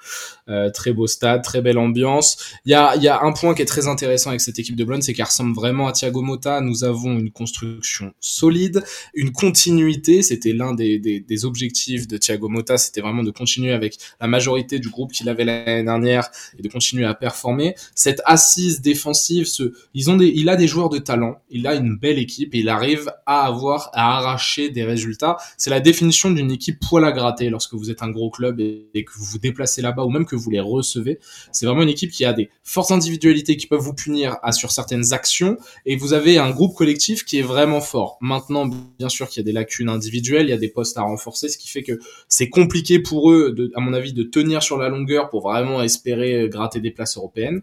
Euh, 0.50 0.70
très 0.70 0.92
beau 0.92 1.06
stade, 1.06 1.42
très 1.42 1.62
belle 1.62 1.78
ambiance. 1.78 2.36
Il 2.66 2.70
y 2.70 2.74
a, 2.74 3.22
un 3.22 3.32
point 3.32 3.54
qui 3.54 3.62
est 3.62 3.66
très 3.66 3.88
intéressant 3.88 4.30
avec 4.30 4.42
cette 4.42 4.58
équipe 4.58 4.76
de 4.76 4.84
Bologne, 4.84 5.00
c'est 5.00 5.14
qu'elle 5.14 5.24
ressemble 5.24 5.54
vraiment 5.54 5.86
à 5.86 5.92
Thiago 5.92 6.20
Motta. 6.20 6.60
Nous 6.60 6.84
avons 6.84 7.18
une 7.18 7.30
construction 7.30 8.12
solide, 8.20 8.84
une 9.14 9.32
continuité. 9.32 10.22
C'était 10.22 10.52
l'un 10.52 10.74
des, 10.74 11.44
objectifs 11.44 12.06
de 12.06 12.18
Thiago 12.18 12.48
Motta, 12.48 12.76
c'était 12.76 13.00
vraiment 13.00 13.22
de 13.22 13.30
continuer 13.30 13.72
avec 13.72 13.98
la 14.20 14.26
majorité 14.26 14.78
du 14.78 14.90
groupe 14.90 15.12
qu'il 15.12 15.28
avait 15.28 15.44
l'année 15.44 15.82
dernière 15.82 16.30
et 16.58 16.62
de 16.62 16.68
continuer 16.68 17.06
à 17.06 17.14
performer. 17.14 17.74
Cette 17.94 18.20
assise 18.26 18.82
défensive, 18.82 19.48
ils 19.94 20.10
ont 20.10 20.18
il 20.20 20.48
a 20.48 20.56
des 20.56 20.68
joueurs 20.68 20.90
de 20.90 20.98
talent, 20.98 21.40
il 21.50 21.66
a 21.66 21.74
une 21.74 21.96
belle 21.96 22.18
équipe 22.18 22.33
et 22.42 22.58
il 22.58 22.68
arrive 22.68 23.10
à 23.26 23.46
avoir, 23.46 23.90
à 23.94 24.16
arracher 24.16 24.70
des 24.70 24.84
résultats. 24.84 25.36
C'est 25.56 25.70
la 25.70 25.80
définition 25.80 26.30
d'une 26.30 26.50
équipe 26.50 26.78
poil 26.80 27.04
à 27.04 27.12
gratter 27.12 27.50
lorsque 27.50 27.74
vous 27.74 27.90
êtes 27.90 28.02
un 28.02 28.10
gros 28.10 28.30
club 28.30 28.60
et, 28.60 29.04
que 29.04 29.12
vous 29.16 29.24
vous 29.24 29.38
déplacez 29.38 29.82
là-bas 29.82 30.04
ou 30.04 30.10
même 30.10 30.26
que 30.26 30.36
vous 30.36 30.50
les 30.50 30.60
recevez. 30.60 31.18
C'est 31.52 31.66
vraiment 31.66 31.82
une 31.82 31.88
équipe 31.88 32.10
qui 32.10 32.24
a 32.24 32.32
des 32.32 32.50
fortes 32.62 32.90
individualités 32.90 33.56
qui 33.56 33.66
peuvent 33.66 33.80
vous 33.80 33.94
punir 33.94 34.36
sur 34.52 34.70
certaines 34.70 35.12
actions 35.12 35.56
et 35.86 35.96
vous 35.96 36.12
avez 36.12 36.38
un 36.38 36.50
groupe 36.50 36.74
collectif 36.74 37.24
qui 37.24 37.38
est 37.38 37.42
vraiment 37.42 37.80
fort. 37.80 38.18
Maintenant, 38.20 38.68
bien 38.98 39.08
sûr 39.08 39.28
qu'il 39.28 39.40
y 39.40 39.44
a 39.44 39.46
des 39.46 39.52
lacunes 39.52 39.88
individuelles, 39.88 40.46
il 40.46 40.50
y 40.50 40.54
a 40.54 40.58
des 40.58 40.68
postes 40.68 40.96
à 40.98 41.02
renforcer, 41.02 41.48
ce 41.48 41.58
qui 41.58 41.68
fait 41.68 41.82
que 41.82 41.98
c'est 42.28 42.48
compliqué 42.48 42.98
pour 42.98 43.30
eux, 43.30 43.54
à 43.74 43.80
mon 43.80 43.92
avis, 43.92 44.12
de 44.12 44.22
tenir 44.22 44.62
sur 44.62 44.78
la 44.78 44.88
longueur 44.88 45.30
pour 45.30 45.42
vraiment 45.42 45.82
espérer 45.82 46.48
gratter 46.48 46.80
des 46.80 46.90
places 46.90 47.16
européennes. 47.16 47.62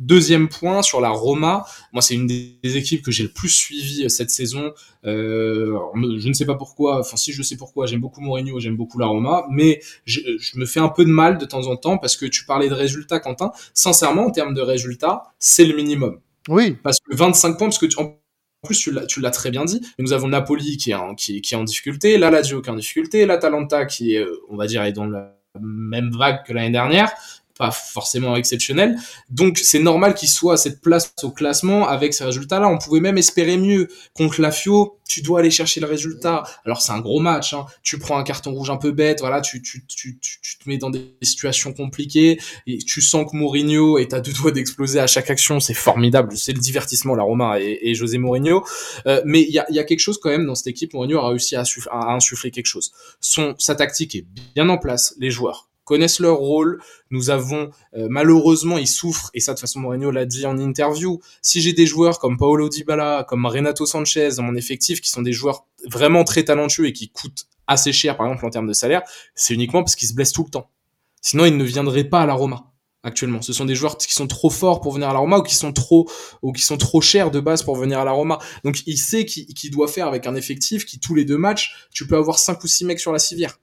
Deuxième 0.00 0.48
point 0.48 0.80
sur 0.80 1.02
la 1.02 1.10
Roma, 1.10 1.66
moi 1.92 2.00
c'est 2.00 2.14
une 2.14 2.26
des 2.26 2.76
équipes 2.76 3.02
que 3.02 3.10
j'ai 3.10 3.22
le 3.22 3.28
plus 3.28 3.50
suivi 3.50 4.04
euh, 4.04 4.08
cette 4.08 4.30
saison. 4.30 4.72
Euh, 5.04 5.78
je 6.18 6.26
ne 6.26 6.32
sais 6.32 6.46
pas 6.46 6.54
pourquoi, 6.54 7.00
enfin 7.00 7.18
si 7.18 7.32
je 7.32 7.42
sais 7.42 7.58
pourquoi, 7.58 7.84
j'aime 7.84 8.00
beaucoup 8.00 8.22
Mourinho, 8.22 8.58
j'aime 8.60 8.78
beaucoup 8.78 8.98
la 8.98 9.06
Roma, 9.06 9.44
mais 9.50 9.82
je, 10.06 10.20
me 10.54 10.64
fais 10.64 10.80
un 10.80 10.88
peu 10.88 11.04
de 11.04 11.10
mal 11.10 11.36
de 11.36 11.44
temps 11.44 11.66
en 11.66 11.76
temps 11.76 11.98
parce 11.98 12.16
que 12.16 12.24
tu 12.24 12.46
parlais 12.46 12.70
de 12.70 12.74
résultats, 12.74 13.20
Quentin. 13.20 13.52
Sincèrement, 13.74 14.28
en 14.28 14.30
termes 14.30 14.54
de 14.54 14.62
résultats, 14.62 15.34
c'est 15.38 15.66
le 15.66 15.76
minimum. 15.76 16.18
Oui. 16.48 16.78
Parce 16.82 16.96
que 17.00 17.14
25 17.14 17.58
points, 17.58 17.68
parce 17.68 17.78
que 17.78 17.86
en 18.00 18.18
plus, 18.64 18.88
tu 19.06 19.20
l'as 19.20 19.30
très 19.30 19.50
bien 19.50 19.66
dit. 19.66 19.82
Nous 19.98 20.14
avons 20.14 20.28
Napoli 20.28 20.78
qui 20.78 20.92
est 20.92 20.94
en, 20.94 21.14
qui, 21.14 21.42
qui 21.42 21.52
est 21.52 21.58
en 21.58 21.64
difficulté, 21.64 22.16
la 22.16 22.30
Lazio 22.30 22.62
qui 22.62 22.70
est 22.70 22.72
en 22.72 22.76
difficulté, 22.76 23.26
l'Atalanta 23.26 23.84
qui 23.84 24.14
est, 24.14 24.24
euh, 24.24 24.40
on 24.48 24.56
va 24.56 24.66
dire, 24.66 24.82
est 24.82 24.92
dans 24.92 25.06
la 25.06 25.36
même 25.60 26.10
vague 26.10 26.44
que 26.46 26.54
l'année 26.54 26.70
dernière 26.70 27.12
pas 27.60 27.70
forcément 27.70 28.36
exceptionnel. 28.36 28.96
Donc 29.28 29.58
c'est 29.58 29.80
normal 29.80 30.14
qu'il 30.14 30.30
soit 30.30 30.54
à 30.54 30.56
cette 30.56 30.80
place 30.80 31.12
au 31.22 31.30
classement 31.30 31.86
avec 31.86 32.14
ces 32.14 32.24
résultats-là. 32.24 32.66
On 32.66 32.78
pouvait 32.78 33.00
même 33.00 33.18
espérer 33.18 33.58
mieux. 33.58 33.88
Contre 34.14 34.40
la 34.40 34.50
Fio, 34.50 34.98
tu 35.06 35.20
dois 35.20 35.40
aller 35.40 35.50
chercher 35.50 35.78
le 35.80 35.86
résultat. 35.86 36.42
Alors 36.64 36.80
c'est 36.80 36.92
un 36.92 37.00
gros 37.00 37.20
match. 37.20 37.52
Hein. 37.52 37.66
Tu 37.82 37.98
prends 37.98 38.16
un 38.16 38.24
carton 38.24 38.52
rouge 38.52 38.70
un 38.70 38.78
peu 38.78 38.92
bête, 38.92 39.20
voilà, 39.20 39.42
tu, 39.42 39.60
tu, 39.60 39.84
tu, 39.86 40.18
tu, 40.18 40.58
te 40.58 40.66
mets 40.66 40.78
dans 40.78 40.88
des 40.88 41.14
situations 41.20 41.74
compliquées 41.74 42.40
et 42.66 42.78
tu 42.78 43.02
sens 43.02 43.30
que 43.30 43.36
Mourinho 43.36 43.98
est 43.98 44.14
à 44.14 44.20
deux 44.20 44.32
doigts 44.32 44.52
d'exploser 44.52 44.98
à 44.98 45.06
chaque 45.06 45.28
action. 45.28 45.60
C'est 45.60 45.74
formidable. 45.74 46.38
C'est 46.38 46.54
le 46.54 46.60
divertissement, 46.60 47.14
la 47.14 47.24
Roma 47.24 47.60
et, 47.60 47.94
José 47.94 48.16
Mourinho. 48.16 48.64
Euh, 49.06 49.20
mais 49.26 49.42
il 49.42 49.52
y 49.52 49.58
a, 49.58 49.66
y 49.70 49.78
a 49.78 49.84
quelque 49.84 50.00
chose 50.00 50.18
quand 50.18 50.30
même 50.30 50.46
dans 50.46 50.54
cette 50.54 50.68
équipe. 50.68 50.94
Mourinho 50.94 51.18
a 51.18 51.28
réussi 51.28 51.56
à, 51.56 51.64
à 51.90 52.14
insuffler 52.14 52.50
quelque 52.50 52.66
chose. 52.66 52.90
Son, 53.20 53.54
sa 53.58 53.74
tactique 53.74 54.14
est 54.14 54.24
bien 54.54 54.66
en 54.70 54.78
place. 54.78 55.14
Les 55.18 55.30
joueurs 55.30 55.69
connaissent 55.90 56.20
leur 56.20 56.36
rôle. 56.36 56.80
Nous 57.10 57.30
avons 57.30 57.70
euh, 57.96 58.06
malheureusement, 58.08 58.78
ils 58.78 58.86
souffrent 58.86 59.28
et 59.34 59.40
ça 59.40 59.52
de 59.52 59.56
toute 59.56 59.62
façon 59.62 59.80
Mourinho 59.80 60.12
l'a 60.12 60.24
dit 60.24 60.46
en 60.46 60.56
interview. 60.56 61.20
Si 61.42 61.60
j'ai 61.60 61.72
des 61.72 61.84
joueurs 61.84 62.20
comme 62.20 62.38
Paolo 62.38 62.68
Dybala, 62.68 63.26
comme 63.28 63.44
Renato 63.44 63.86
Sanchez 63.86 64.28
dans 64.36 64.44
mon 64.44 64.54
effectif 64.54 65.00
qui 65.00 65.10
sont 65.10 65.22
des 65.22 65.32
joueurs 65.32 65.66
vraiment 65.90 66.22
très 66.22 66.44
talentueux 66.44 66.86
et 66.86 66.92
qui 66.92 67.08
coûtent 67.10 67.48
assez 67.66 67.92
cher 67.92 68.16
par 68.16 68.26
exemple 68.26 68.46
en 68.46 68.50
termes 68.50 68.68
de 68.68 68.72
salaire, 68.72 69.02
c'est 69.34 69.52
uniquement 69.52 69.82
parce 69.82 69.96
qu'ils 69.96 70.06
se 70.06 70.14
blessent 70.14 70.32
tout 70.32 70.44
le 70.44 70.50
temps. 70.50 70.70
Sinon, 71.22 71.44
ils 71.44 71.56
ne 71.56 71.64
viendraient 71.64 72.04
pas 72.04 72.20
à 72.20 72.26
la 72.26 72.34
Roma. 72.34 72.72
actuellement. 73.02 73.42
Ce 73.42 73.52
sont 73.52 73.64
des 73.64 73.74
joueurs 73.74 73.98
qui 73.98 74.14
sont 74.14 74.28
trop 74.28 74.50
forts 74.50 74.80
pour 74.80 74.92
venir 74.92 75.08
à 75.08 75.12
la 75.12 75.18
Roma 75.18 75.38
ou 75.38 75.42
qui 75.42 75.56
sont 75.56 75.72
trop 75.72 76.08
ou 76.42 76.52
qui 76.52 76.62
sont 76.62 76.76
trop 76.76 77.00
chers 77.00 77.32
de 77.32 77.40
base 77.40 77.64
pour 77.64 77.74
venir 77.74 77.98
à 77.98 78.04
la 78.04 78.12
Roma. 78.12 78.38
Donc 78.62 78.82
il 78.86 78.98
sait 78.98 79.24
qu'il 79.24 79.70
doit 79.72 79.88
faire 79.88 80.06
avec 80.06 80.28
un 80.28 80.36
effectif 80.36 80.84
qui 80.84 81.00
tous 81.00 81.16
les 81.16 81.24
deux 81.24 81.38
matchs, 81.38 81.88
tu 81.92 82.06
peux 82.06 82.16
avoir 82.16 82.38
cinq 82.38 82.62
ou 82.62 82.68
six 82.68 82.84
mecs 82.84 83.00
sur 83.00 83.12
la 83.12 83.18
civière. 83.18 83.58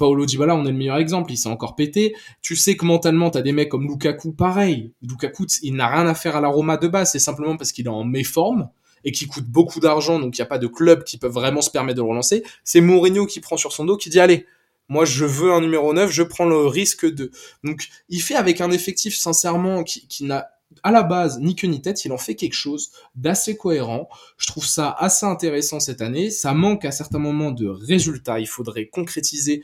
Paolo 0.00 0.24
Dybala, 0.24 0.56
on 0.56 0.64
est 0.64 0.72
le 0.72 0.78
meilleur 0.78 0.96
exemple, 0.96 1.30
il 1.30 1.36
s'est 1.36 1.50
encore 1.50 1.76
pété. 1.76 2.16
Tu 2.40 2.56
sais 2.56 2.74
que 2.74 2.86
mentalement, 2.86 3.28
t'as 3.28 3.42
des 3.42 3.52
mecs 3.52 3.68
comme 3.68 3.86
Lukaku, 3.86 4.32
pareil. 4.32 4.94
Lukaku, 5.02 5.44
il 5.62 5.74
n'a 5.74 5.88
rien 5.88 6.06
à 6.06 6.14
faire 6.14 6.36
à 6.36 6.40
la 6.40 6.48
Roma 6.48 6.78
de 6.78 6.88
base, 6.88 7.12
c'est 7.12 7.18
simplement 7.18 7.58
parce 7.58 7.70
qu'il 7.70 7.84
est 7.84 7.90
en 7.90 8.04
méforme 8.04 8.70
et 9.04 9.12
qui 9.12 9.26
coûte 9.26 9.44
beaucoup 9.44 9.78
d'argent, 9.78 10.18
donc 10.18 10.38
il 10.38 10.40
n'y 10.40 10.44
a 10.44 10.46
pas 10.46 10.58
de 10.58 10.66
club 10.66 11.04
qui 11.04 11.18
peut 11.18 11.28
vraiment 11.28 11.60
se 11.60 11.70
permettre 11.70 11.98
de 11.98 12.02
relancer. 12.02 12.42
C'est 12.64 12.80
Mourinho 12.80 13.26
qui 13.26 13.40
prend 13.40 13.58
sur 13.58 13.72
son 13.72 13.84
dos, 13.84 13.98
qui 13.98 14.08
dit 14.08 14.20
allez, 14.20 14.46
moi, 14.88 15.04
je 15.04 15.26
veux 15.26 15.52
un 15.52 15.60
numéro 15.60 15.92
9, 15.92 16.10
je 16.10 16.22
prends 16.22 16.46
le 16.46 16.66
risque 16.66 17.04
de. 17.06 17.30
Donc, 17.62 17.88
il 18.08 18.22
fait 18.22 18.36
avec 18.36 18.62
un 18.62 18.70
effectif, 18.70 19.14
sincèrement, 19.16 19.84
qui, 19.84 20.08
qui 20.08 20.24
n'a 20.24 20.48
à 20.82 20.90
la 20.90 21.02
base 21.02 21.38
ni 21.40 21.54
queue 21.54 21.68
ni 21.68 21.82
tête, 21.82 22.04
il 22.04 22.12
en 22.12 22.18
fait 22.18 22.34
quelque 22.34 22.54
chose 22.54 22.90
d'assez 23.14 23.56
cohérent. 23.56 24.08
Je 24.38 24.46
trouve 24.46 24.66
ça 24.66 24.90
assez 24.98 25.26
intéressant 25.26 25.80
cette 25.80 26.00
année. 26.00 26.30
Ça 26.30 26.54
manque 26.54 26.84
à 26.84 26.92
certains 26.92 27.18
moments 27.18 27.50
de 27.50 27.66
résultats. 27.66 28.40
Il 28.40 28.48
faudrait 28.48 28.86
concrétiser 28.86 29.62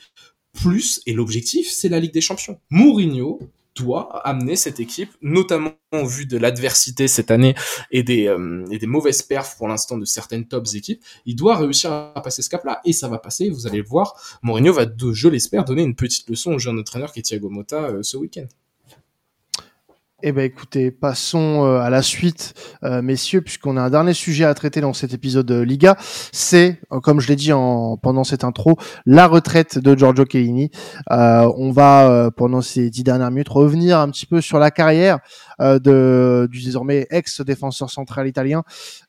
plus. 0.53 1.01
Et 1.07 1.13
l'objectif, 1.13 1.71
c'est 1.71 1.89
la 1.89 2.01
Ligue 2.01 2.15
des 2.15 2.21
Champions. 2.21 2.59
Mourinho 2.71 3.39
doit 3.77 4.27
amener 4.27 4.57
cette 4.57 4.81
équipe, 4.81 5.11
notamment 5.21 5.75
en 5.93 6.05
vue 6.05 6.25
de 6.25 6.39
l'adversité 6.39 7.09
cette 7.09 7.31
année 7.31 7.55
et 7.91 8.03
des, 8.03 8.27
euh, 8.27 8.65
mauvaises 8.87 9.21
perfs 9.21 9.57
pour 9.59 9.69
l'instant 9.69 9.99
de 9.99 10.07
certaines 10.07 10.49
tops 10.49 10.75
équipes, 10.75 11.05
il 11.27 11.37
doit 11.37 11.57
réussir 11.57 11.93
à 11.93 12.23
passer 12.23 12.41
ce 12.41 12.49
cap-là 12.49 12.81
et 12.87 12.95
ça 12.95 13.09
va 13.09 13.19
passer, 13.19 13.51
vous 13.51 13.67
allez 13.67 13.79
le 13.79 13.85
voir. 13.85 14.15
Mourinho 14.43 14.73
va, 14.73 14.87
je 15.13 15.29
l'espère, 15.29 15.65
donner 15.65 15.83
une 15.83 15.95
petite 15.95 16.29
leçon 16.31 16.55
au 16.55 16.59
jeune 16.59 16.79
entraîneur 16.79 17.13
qui 17.13 17.21
est 17.21 17.23
Thiago 17.23 17.51
Motta 17.51 17.91
euh, 17.91 18.03
ce 18.03 18.17
week-end. 18.17 18.47
Eh 20.23 20.33
ben 20.33 20.47
écoutez, 20.47 20.91
passons 20.91 21.67
euh, 21.67 21.79
à 21.79 21.91
la 21.91 22.01
suite, 22.01 22.55
euh, 22.85 23.03
messieurs, 23.03 23.43
puisqu'on 23.43 23.77
a 23.77 23.83
un 23.83 23.91
dernier 23.91 24.15
sujet 24.15 24.47
à 24.47 24.55
traiter 24.55 24.81
dans 24.81 24.95
cet 24.95 25.13
épisode 25.13 25.45
de 25.45 25.61
Liga. 25.61 25.99
C'est, 26.33 26.81
euh, 26.91 27.01
comme 27.01 27.21
je 27.21 27.29
l'ai 27.29 27.37
dit 27.37 27.53
en, 27.53 27.99
pendant 27.99 28.25
cette 28.25 28.43
intro, 28.43 28.79
la 29.05 29.27
retraite 29.27 29.79
de 29.79 29.95
Giorgio 29.95 30.25
Chiellini. 30.25 30.71
on 31.11 31.71
va, 31.71 32.31
pendant 32.35 32.63
ces 32.63 32.89
dix 32.89 33.05
dernières 33.05 33.31
minutes, 33.31 33.51
revenir 33.51 33.99
un 33.99 34.11
petit 34.11 34.25
peu 34.25 34.41
sur 34.41 34.59
la 34.59 34.71
carrière 34.71 35.19
de, 35.61 36.49
du 36.51 36.63
désormais 36.65 37.07
ex-défenseur 37.11 37.91
central 37.91 38.27
italien 38.27 38.63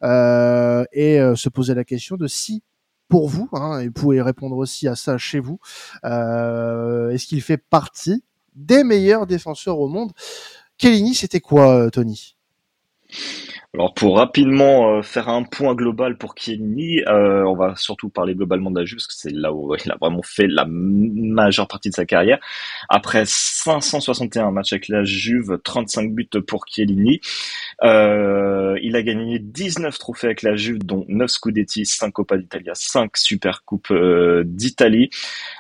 et 0.03 1.19
se 1.35 1.47
poser 1.47 1.73
la 1.73 1.85
question 1.85 2.17
de 2.17 2.27
si 2.27 2.63
pour 3.07 3.29
vous, 3.29 3.47
hein, 3.53 3.79
et 3.79 3.85
vous 3.87 3.93
pouvez 3.93 4.21
répondre 4.21 4.57
aussi 4.57 4.89
à 4.89 4.97
ça 4.97 5.17
chez 5.17 5.39
vous, 5.39 5.59
est-ce 6.03 7.25
qu'il 7.27 7.41
fait 7.41 7.57
partie 7.57 8.25
des 8.57 8.83
meilleurs 8.83 9.27
défenseurs 9.27 9.79
au 9.79 9.87
monde 9.87 10.11
Kellini, 10.77 11.15
c'était 11.15 11.39
quoi, 11.39 11.85
euh, 11.85 11.89
Tony? 11.89 12.35
Alors 13.73 13.93
pour 13.93 14.17
rapidement 14.17 14.97
euh, 14.97 15.01
faire 15.03 15.29
un 15.29 15.43
point 15.43 15.75
global 15.75 16.17
pour 16.17 16.33
Chiellini, 16.35 17.01
euh, 17.07 17.43
on 17.43 17.55
va 17.55 17.75
surtout 17.75 18.09
parler 18.09 18.33
globalement 18.33 18.71
de 18.71 18.79
la 18.79 18.85
Juve 18.85 18.97
parce 18.97 19.07
que 19.07 19.13
c'est 19.13 19.31
là 19.31 19.53
où 19.53 19.75
il 19.75 19.91
a 19.91 19.97
vraiment 20.01 20.23
fait 20.23 20.47
la 20.47 20.65
majeure 20.67 21.67
partie 21.67 21.89
de 21.89 21.93
sa 21.93 22.05
carrière. 22.05 22.39
Après 22.89 23.23
561 23.25 24.51
matchs 24.51 24.73
avec 24.73 24.87
la 24.87 25.03
Juve, 25.03 25.59
35 25.63 26.11
buts 26.13 26.29
pour 26.47 26.65
Chiellini. 26.67 27.21
Euh, 27.83 28.79
il 28.81 28.95
a 28.95 29.03
gagné 29.03 29.37
19 29.37 29.99
trophées 29.99 30.27
avec 30.27 30.41
la 30.41 30.55
Juve, 30.55 30.79
dont 30.79 31.05
9 31.07 31.29
Scudetti, 31.29 31.85
5 31.85 32.11
Coppa 32.11 32.37
d'Italia, 32.37 32.71
5 32.73 33.15
Super 33.15 33.63
Coupes 33.63 33.93
d'Italie. 34.45 35.09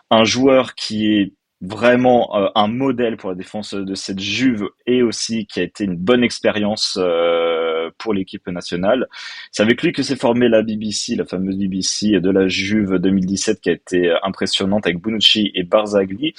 Un 0.09 0.23
joueur 0.23 0.73
qui 0.73 1.13
est 1.13 1.33
vraiment 1.61 2.35
euh, 2.35 2.49
un 2.55 2.67
modèle 2.67 3.17
pour 3.17 3.29
la 3.29 3.35
défense 3.35 3.73
de 3.73 3.95
cette 3.95 4.19
Juve 4.19 4.69
et 4.85 5.01
aussi 5.01 5.47
qui 5.47 5.59
a 5.59 5.63
été 5.63 5.85
une 5.85 5.95
bonne 5.95 6.23
expérience 6.23 6.97
euh, 7.01 7.89
pour 7.97 8.13
l'équipe 8.13 8.47
nationale. 8.47 9.07
C'est 9.51 9.63
avec 9.63 9.81
lui 9.81 9.91
que 9.91 10.03
s'est 10.03 10.15
formée 10.15 10.49
la 10.49 10.61
BBC, 10.61 11.15
la 11.15 11.25
fameuse 11.25 11.57
BBC 11.57 12.19
de 12.19 12.29
la 12.29 12.47
Juve 12.47 12.99
2017 12.99 13.61
qui 13.61 13.69
a 13.69 13.73
été 13.73 14.13
impressionnante 14.23 14.85
avec 14.85 14.99
Bonucci 14.99 15.51
et 15.55 15.63
Barzagli. 15.63 16.33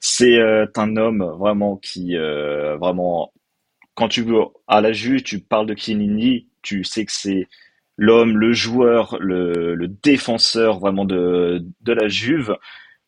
C'est 0.00 0.38
euh, 0.38 0.66
un 0.76 0.96
homme 0.96 1.22
vraiment 1.38 1.76
qui 1.76 2.16
vraiment 2.16 3.32
quand 3.94 4.08
tu 4.08 4.22
veux 4.22 4.40
à 4.66 4.80
la 4.80 4.92
Juve, 4.92 5.22
tu 5.22 5.38
parles 5.40 5.66
de 5.66 5.76
Chiellini, 5.76 6.48
tu 6.62 6.82
sais 6.84 7.04
que 7.04 7.12
c'est 7.12 7.46
l'homme, 7.96 8.36
le 8.36 8.52
joueur, 8.52 9.16
le, 9.20 9.74
le 9.74 9.88
défenseur 9.88 10.80
vraiment 10.80 11.04
de, 11.04 11.64
de 11.82 11.92
la 11.92 12.08
Juve. 12.08 12.56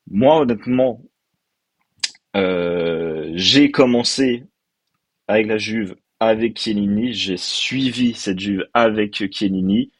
Moi, 0.09 0.41
honnêtement, 0.41 1.03
euh, 1.03 1.16
j'ai 2.37 3.71
commencé 3.71 4.45
avec 5.29 5.47
la 5.47 5.59
Juve 5.59 5.97
avec 6.21 6.59
Chiellini, 6.59 7.13
j'ai 7.13 7.37
suivi 7.37 8.15
cette 8.15 8.39
Juve 8.39 8.67
avec 8.75 9.23
Chiellini. 9.33 9.91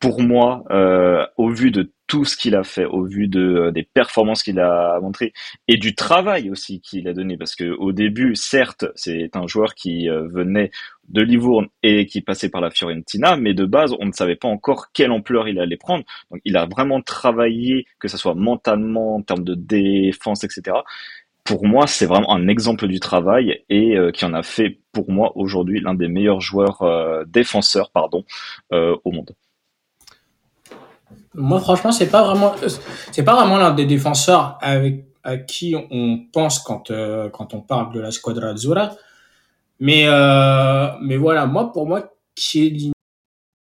Pour 0.00 0.22
moi, 0.22 0.64
euh, 0.70 1.26
au 1.36 1.50
vu 1.50 1.70
de 1.70 1.92
tout 2.06 2.24
ce 2.24 2.36
qu'il 2.36 2.56
a 2.56 2.64
fait, 2.64 2.86
au 2.86 3.04
vu 3.04 3.28
de 3.28 3.40
euh, 3.40 3.70
des 3.70 3.84
performances 3.84 4.42
qu'il 4.42 4.58
a 4.58 4.98
montrées 5.00 5.32
et 5.68 5.76
du 5.76 5.94
travail 5.94 6.50
aussi 6.50 6.80
qu'il 6.80 7.06
a 7.08 7.12
donné, 7.12 7.36
parce 7.36 7.54
que 7.54 7.70
au 7.70 7.92
début, 7.92 8.34
certes, 8.34 8.86
c'est 8.96 9.36
un 9.36 9.46
joueur 9.46 9.74
qui 9.74 10.08
venait 10.08 10.70
de 11.08 11.20
Livourne 11.20 11.68
et 11.82 12.06
qui 12.06 12.22
passait 12.22 12.48
par 12.48 12.62
la 12.62 12.70
Fiorentina, 12.70 13.36
mais 13.36 13.52
de 13.54 13.66
base, 13.66 13.94
on 14.00 14.06
ne 14.06 14.12
savait 14.12 14.36
pas 14.36 14.48
encore 14.48 14.92
quelle 14.92 15.12
ampleur 15.12 15.46
il 15.46 15.60
allait 15.60 15.76
prendre. 15.76 16.04
Donc, 16.30 16.40
il 16.44 16.56
a 16.56 16.64
vraiment 16.66 17.02
travaillé, 17.02 17.86
que 17.98 18.08
ce 18.08 18.16
soit 18.16 18.34
mentalement, 18.34 19.16
en 19.16 19.22
termes 19.22 19.44
de 19.44 19.54
défense, 19.54 20.42
etc 20.42 20.78
pour 21.44 21.66
moi, 21.66 21.86
c'est 21.86 22.06
vraiment 22.06 22.32
un 22.32 22.48
exemple 22.48 22.86
du 22.86 23.00
travail 23.00 23.64
et 23.68 23.96
euh, 23.96 24.10
qui 24.10 24.24
en 24.24 24.34
a 24.34 24.42
fait 24.42 24.78
pour 24.92 25.10
moi 25.10 25.32
aujourd'hui 25.34 25.80
l'un 25.80 25.94
des 25.94 26.08
meilleurs 26.08 26.40
joueurs 26.40 26.82
euh, 26.82 27.24
défenseurs 27.26 27.90
pardon 27.90 28.24
euh, 28.72 28.96
au 29.04 29.10
monde. 29.10 29.32
Moi, 31.34 31.60
franchement, 31.60 31.92
c'est 31.92 32.10
pas 32.10 32.22
vraiment, 32.22 32.54
c'est 33.10 33.24
pas 33.24 33.34
vraiment 33.34 33.56
l'un 33.56 33.72
des 33.72 33.86
défenseurs 33.86 34.58
avec 34.60 35.06
à 35.24 35.36
qui 35.36 35.74
on 35.90 36.18
pense 36.32 36.58
quand 36.58 36.92
quand 37.32 37.54
on 37.54 37.60
parle 37.60 37.92
de 37.94 38.00
la 38.00 38.10
Squadra 38.10 38.48
Azzurra. 38.48 38.92
Mais 39.80 40.06
mais 41.00 41.16
voilà, 41.16 41.46
moi 41.46 41.72
pour 41.72 41.86
moi, 41.86 42.12
Chiellini, 42.36 42.92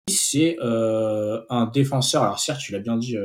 c'est 0.09 0.57
un 0.61 1.67
défenseur. 1.73 2.23
Alors 2.23 2.39
certes, 2.39 2.61
tu 2.61 2.73
l'as 2.73 2.79
bien 2.79 2.97
dit, 2.97 3.17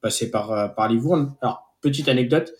passé 0.00 0.30
par 0.30 0.74
par 0.74 0.88
Livourne. 0.88 1.34
Alors 1.40 1.74
petite 1.80 2.08
anecdote 2.08 2.52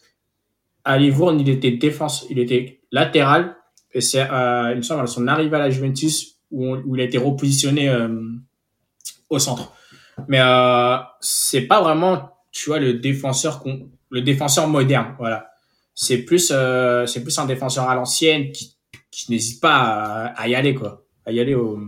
à 0.87 0.97
Livourne, 0.97 1.41
il 1.41 1.49
était 1.49 1.73
défense, 1.73 2.27
il 2.31 2.39
était 2.39 2.81
latéral. 2.93 3.57
Et 3.93 4.01
c'est, 4.01 4.23
euh, 4.31 4.71
il 4.71 4.79
me 4.79 4.83
semble, 4.83 5.03
à 5.03 5.07
son 5.07 5.27
arrivée 5.27 5.57
à 5.57 5.59
la 5.59 5.71
Juventus 5.71 6.37
où, 6.51 6.95
il 6.95 7.01
a 7.01 7.05
été 7.05 7.19
repositionné 7.19 7.89
euh, 7.89 8.09
au 9.29 9.39
centre. 9.39 9.73
Mais 10.29 10.41
euh, 10.41 10.97
c'est 11.21 11.63
pas 11.63 11.83
vraiment, 11.83 12.31
tu 12.53 12.71
vois, 12.71 12.79
le 12.79 12.95
défenseur 12.95 13.63
le 14.11 14.23
défenseur 14.23 14.69
moderne. 14.69 15.15
Voilà, 15.19 15.51
c'est 15.95 16.19
plus, 16.19 16.53
euh, 16.55 17.05
c'est 17.07 17.23
plus 17.23 17.37
un 17.39 17.47
défenseur 17.47 17.89
à 17.89 17.95
l'ancienne 17.95 18.53
qui, 18.53 18.77
qui 19.11 19.33
n'hésite 19.33 19.61
pas 19.61 20.33
à, 20.37 20.49
y 20.49 20.55
aller 20.55 20.75
quoi, 20.75 21.05
à 21.25 21.33
y 21.33 21.41
aller 21.41 21.55
au, 21.55 21.81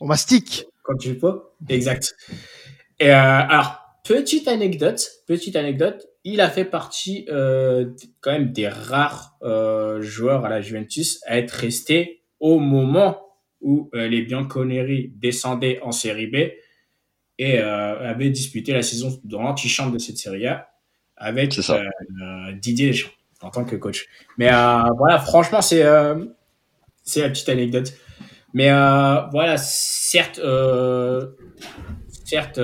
au 0.00 0.06
mastic. 0.06 0.66
Quand 0.82 0.96
tu 0.96 1.16
peux. 1.16 1.40
Exact. 1.68 2.14
Et 3.00 3.10
euh, 3.10 3.14
alors 3.14 3.80
petite 4.04 4.46
anecdote, 4.48 5.10
petite 5.26 5.56
anecdote 5.56 6.06
il 6.24 6.40
a 6.40 6.48
fait 6.48 6.64
partie 6.64 7.26
euh, 7.28 7.90
quand 8.20 8.32
même 8.32 8.50
des 8.52 8.68
rares 8.68 9.36
euh, 9.42 10.00
joueurs 10.00 10.44
à 10.44 10.48
la 10.48 10.62
Juventus 10.62 11.20
à 11.26 11.38
être 11.38 11.52
resté 11.52 12.22
au 12.40 12.58
moment 12.58 13.20
où 13.60 13.90
euh, 13.94 14.08
les 14.08 14.22
Bianconeri 14.22 15.12
descendaient 15.16 15.80
en 15.82 15.92
Série 15.92 16.26
B 16.26 16.36
et 17.38 17.58
avaient 17.58 18.30
disputé 18.30 18.72
la 18.72 18.82
saison 18.82 19.18
de 19.24 19.36
l'antichambre 19.36 19.92
de 19.92 19.98
cette 19.98 20.18
Série 20.18 20.46
A 20.46 20.70
avec 21.16 21.58
Didier 22.60 22.90
Deschamps 22.90 23.10
en 23.42 23.50
tant 23.50 23.64
que 23.64 23.74
coach. 23.74 24.06
Mais 24.38 24.50
voilà, 24.96 25.18
franchement, 25.18 25.60
c'est 25.60 25.82
c'est 27.02 27.22
la 27.22 27.30
petite 27.30 27.48
anecdote. 27.48 27.92
Mais 28.52 28.68
voilà, 28.68 29.56
certes, 29.56 30.40
certes 32.24 32.60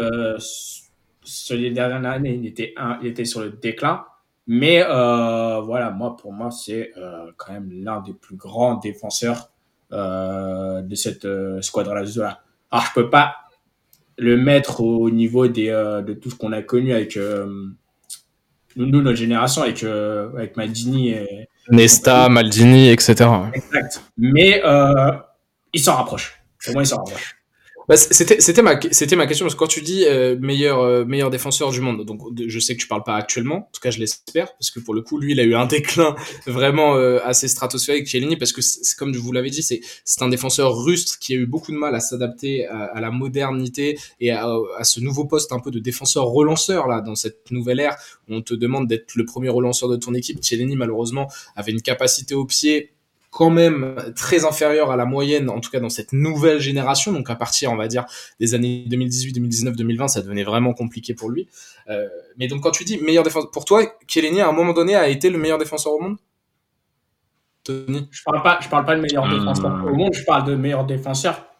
sur 1.50 1.58
les 1.58 1.70
dernières 1.70 2.08
années, 2.08 2.34
il 2.34 2.46
était, 2.46 2.74
il 3.02 3.08
était 3.08 3.24
sur 3.24 3.40
le 3.40 3.50
déclin. 3.50 4.04
Mais 4.46 4.84
euh, 4.84 5.60
voilà, 5.60 5.90
moi, 5.90 6.16
pour 6.16 6.32
moi, 6.32 6.50
c'est 6.50 6.92
euh, 6.96 7.30
quand 7.36 7.52
même 7.52 7.70
l'un 7.72 8.00
des 8.00 8.12
plus 8.12 8.36
grands 8.36 8.76
défenseurs 8.76 9.50
euh, 9.92 10.80
de 10.82 10.94
cette 10.94 11.26
squadra 11.60 11.94
là. 11.94 12.40
Alors, 12.70 12.84
je 12.86 12.92
peux 12.94 13.10
pas 13.10 13.34
le 14.16 14.36
mettre 14.36 14.80
au 14.80 15.10
niveau 15.10 15.48
des, 15.48 15.70
de 15.70 16.12
tout 16.12 16.30
ce 16.30 16.36
qu'on 16.36 16.52
a 16.52 16.62
connu 16.62 16.92
avec 16.92 17.18
nous, 18.76 18.86
notre 19.02 19.16
génération, 19.16 19.62
avec, 19.62 19.82
avec 19.82 20.56
Maldini. 20.56 21.10
Et, 21.10 21.48
Nesta, 21.70 22.28
Maldini, 22.28 22.90
etc. 22.90 23.28
Exact. 23.52 24.02
Mais 24.16 24.62
il 25.72 25.80
s'en 25.80 25.96
rapproche. 25.96 26.40
Pour 26.64 26.74
moi, 26.74 26.82
il 26.82 26.86
s'en 26.86 26.98
rapproche. 26.98 27.39
Bah, 27.90 27.96
c'était 27.96 28.40
c'était 28.40 28.62
ma 28.62 28.78
c'était 28.92 29.16
ma 29.16 29.26
question 29.26 29.44
parce 29.44 29.56
que 29.56 29.58
quand 29.58 29.66
tu 29.66 29.82
dis 29.82 30.04
euh, 30.04 30.36
meilleur 30.38 30.78
euh, 30.78 31.04
meilleur 31.04 31.28
défenseur 31.28 31.72
du 31.72 31.80
monde 31.80 32.04
donc 32.04 32.20
je 32.46 32.60
sais 32.60 32.76
que 32.76 32.80
tu 32.80 32.86
parles 32.86 33.02
pas 33.02 33.16
actuellement 33.16 33.56
en 33.56 33.70
tout 33.72 33.80
cas 33.82 33.90
je 33.90 33.98
l'espère 33.98 34.52
parce 34.52 34.70
que 34.70 34.78
pour 34.78 34.94
le 34.94 35.02
coup 35.02 35.18
lui 35.18 35.32
il 35.32 35.40
a 35.40 35.42
eu 35.42 35.56
un 35.56 35.66
déclin 35.66 36.14
vraiment 36.46 36.94
euh, 36.94 37.18
assez 37.24 37.48
stratosphérique 37.48 38.06
Chiellini 38.06 38.36
parce 38.36 38.52
que 38.52 38.60
c'est 38.60 38.96
comme 38.96 39.12
je 39.12 39.18
vous 39.18 39.32
l'avais 39.32 39.50
dit 39.50 39.64
c'est 39.64 39.80
c'est 40.04 40.22
un 40.22 40.28
défenseur 40.28 40.72
rustre 40.84 41.18
qui 41.18 41.34
a 41.34 41.36
eu 41.36 41.46
beaucoup 41.46 41.72
de 41.72 41.78
mal 41.78 41.92
à 41.96 41.98
s'adapter 41.98 42.64
à, 42.66 43.00
la 43.00 43.10
modernité 43.10 43.98
et 44.20 44.30
à, 44.30 44.46
à, 44.78 44.84
ce 44.84 45.00
nouveau 45.00 45.24
poste 45.24 45.50
un 45.50 45.58
peu 45.58 45.72
de 45.72 45.80
défenseur 45.80 46.26
relanceur 46.26 46.86
là 46.86 47.00
dans 47.00 47.16
cette 47.16 47.50
nouvelle 47.50 47.80
ère 47.80 47.96
où 48.28 48.36
on 48.36 48.40
te 48.40 48.54
demande 48.54 48.86
d'être 48.86 49.16
le 49.16 49.24
premier 49.24 49.48
relanceur 49.48 49.88
de 49.88 49.96
ton 49.96 50.14
équipe. 50.14 50.40
Chiellini 50.44 50.76
malheureusement 50.76 51.26
avait 51.56 51.72
une 51.72 51.82
capacité 51.82 52.36
au 52.36 52.44
pied 52.44 52.92
quand 53.30 53.50
même 53.50 53.96
très 54.16 54.44
inférieur 54.44 54.90
à 54.90 54.96
la 54.96 55.04
moyenne, 55.04 55.48
en 55.50 55.60
tout 55.60 55.70
cas 55.70 55.80
dans 55.80 55.88
cette 55.88 56.12
nouvelle 56.12 56.58
génération. 56.58 57.12
Donc 57.12 57.30
à 57.30 57.36
partir, 57.36 57.70
on 57.72 57.76
va 57.76 57.86
dire, 57.86 58.04
des 58.40 58.54
années 58.54 58.84
2018, 58.88 59.32
2019, 59.32 59.76
2020, 59.76 60.08
ça 60.08 60.20
devenait 60.20 60.42
vraiment 60.42 60.74
compliqué 60.74 61.14
pour 61.14 61.30
lui. 61.30 61.48
Euh, 61.88 62.08
mais 62.36 62.48
donc 62.48 62.62
quand 62.62 62.72
tu 62.72 62.84
dis 62.84 62.98
meilleur 62.98 63.22
défenseur, 63.22 63.50
pour 63.50 63.64
toi, 63.64 63.84
Chiellini 64.08 64.40
à 64.40 64.48
un 64.48 64.52
moment 64.52 64.72
donné 64.72 64.96
a 64.96 65.08
été 65.08 65.30
le 65.30 65.38
meilleur 65.38 65.58
défenseur 65.58 65.92
au 65.92 66.00
monde? 66.00 66.16
Tony? 67.62 68.08
Je 68.10 68.22
parle 68.24 68.42
pas, 68.42 68.58
je 68.60 68.68
parle 68.68 68.84
pas 68.84 68.96
de 68.96 69.00
meilleur 69.00 69.26
hmm. 69.26 69.38
défenseur 69.38 69.86
au 69.86 69.94
monde, 69.94 70.12
je 70.12 70.24
parle 70.24 70.44
de 70.44 70.56
meilleur 70.56 70.84
défenseur 70.84 71.50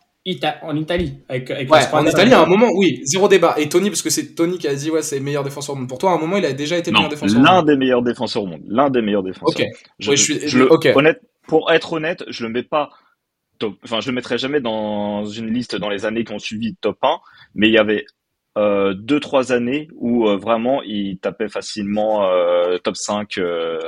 en 0.63 0.77
Italie. 0.77 1.15
Avec, 1.29 1.49
ouais, 1.49 1.67
en 1.93 2.07
Italie, 2.07 2.33
à 2.33 2.43
un 2.43 2.47
moment, 2.47 2.69
oui, 2.75 3.01
zéro 3.05 3.29
débat. 3.29 3.55
Et 3.59 3.69
Tony, 3.69 3.91
parce 3.91 4.03
que 4.03 4.11
c'est 4.11 4.35
Tony 4.35 4.59
qui 4.59 4.69
a 4.69 4.75
dit, 4.75 4.91
ouais, 4.91 5.03
c'est 5.03 5.19
le 5.19 5.25
meilleur 5.25 5.45
défenseur 5.45 5.75
au 5.75 5.79
monde. 5.79 5.89
Pour 5.89 5.99
toi, 5.99 6.13
à 6.13 6.15
un 6.15 6.19
moment, 6.19 6.37
il 6.37 6.45
a 6.45 6.53
déjà 6.53 6.77
été 6.77 6.91
le 6.91 6.97
meilleur 6.97 7.11
défenseur 7.11 7.41
L'un 7.43 7.63
des 7.63 7.77
meilleurs 7.77 8.03
défenseurs 8.03 8.43
au 8.43 8.47
monde. 8.47 8.63
L'un 8.69 8.91
des 8.91 9.03
meilleurs 9.03 9.23
défenseurs. 9.23 9.67
Ok. 9.67 9.67
Je, 9.99 10.15
suis, 10.15 10.49
je, 10.49 10.63
honnête, 10.95 11.21
pour 11.51 11.73
être 11.73 11.95
honnête, 11.95 12.23
je 12.29 12.45
le 12.45 12.49
mets 12.49 12.63
pas 12.63 12.91
top, 13.59 13.75
enfin, 13.83 14.01
je 14.01 14.09
le 14.09 14.15
mettrai 14.15 14.39
jamais 14.39 14.61
dans 14.61 15.27
une 15.27 15.53
liste 15.53 15.75
dans 15.75 15.89
les 15.89 16.05
années 16.05 16.23
qui 16.23 16.33
ont 16.33 16.39
suivi 16.39 16.77
top 16.77 16.99
1, 17.03 17.19
mais 17.57 17.67
il 17.67 17.73
y 17.73 17.79
avait 17.79 18.07
euh, 18.57 18.95
deux 18.95 19.19
trois 19.19 19.51
années 19.51 19.89
où 19.97 20.29
euh, 20.29 20.37
vraiment 20.37 20.81
il 20.83 21.19
tapait 21.19 21.49
facilement 21.49 22.25
euh, 22.25 22.79
top 22.79 22.97
5 22.97 23.39
euh, 23.39 23.79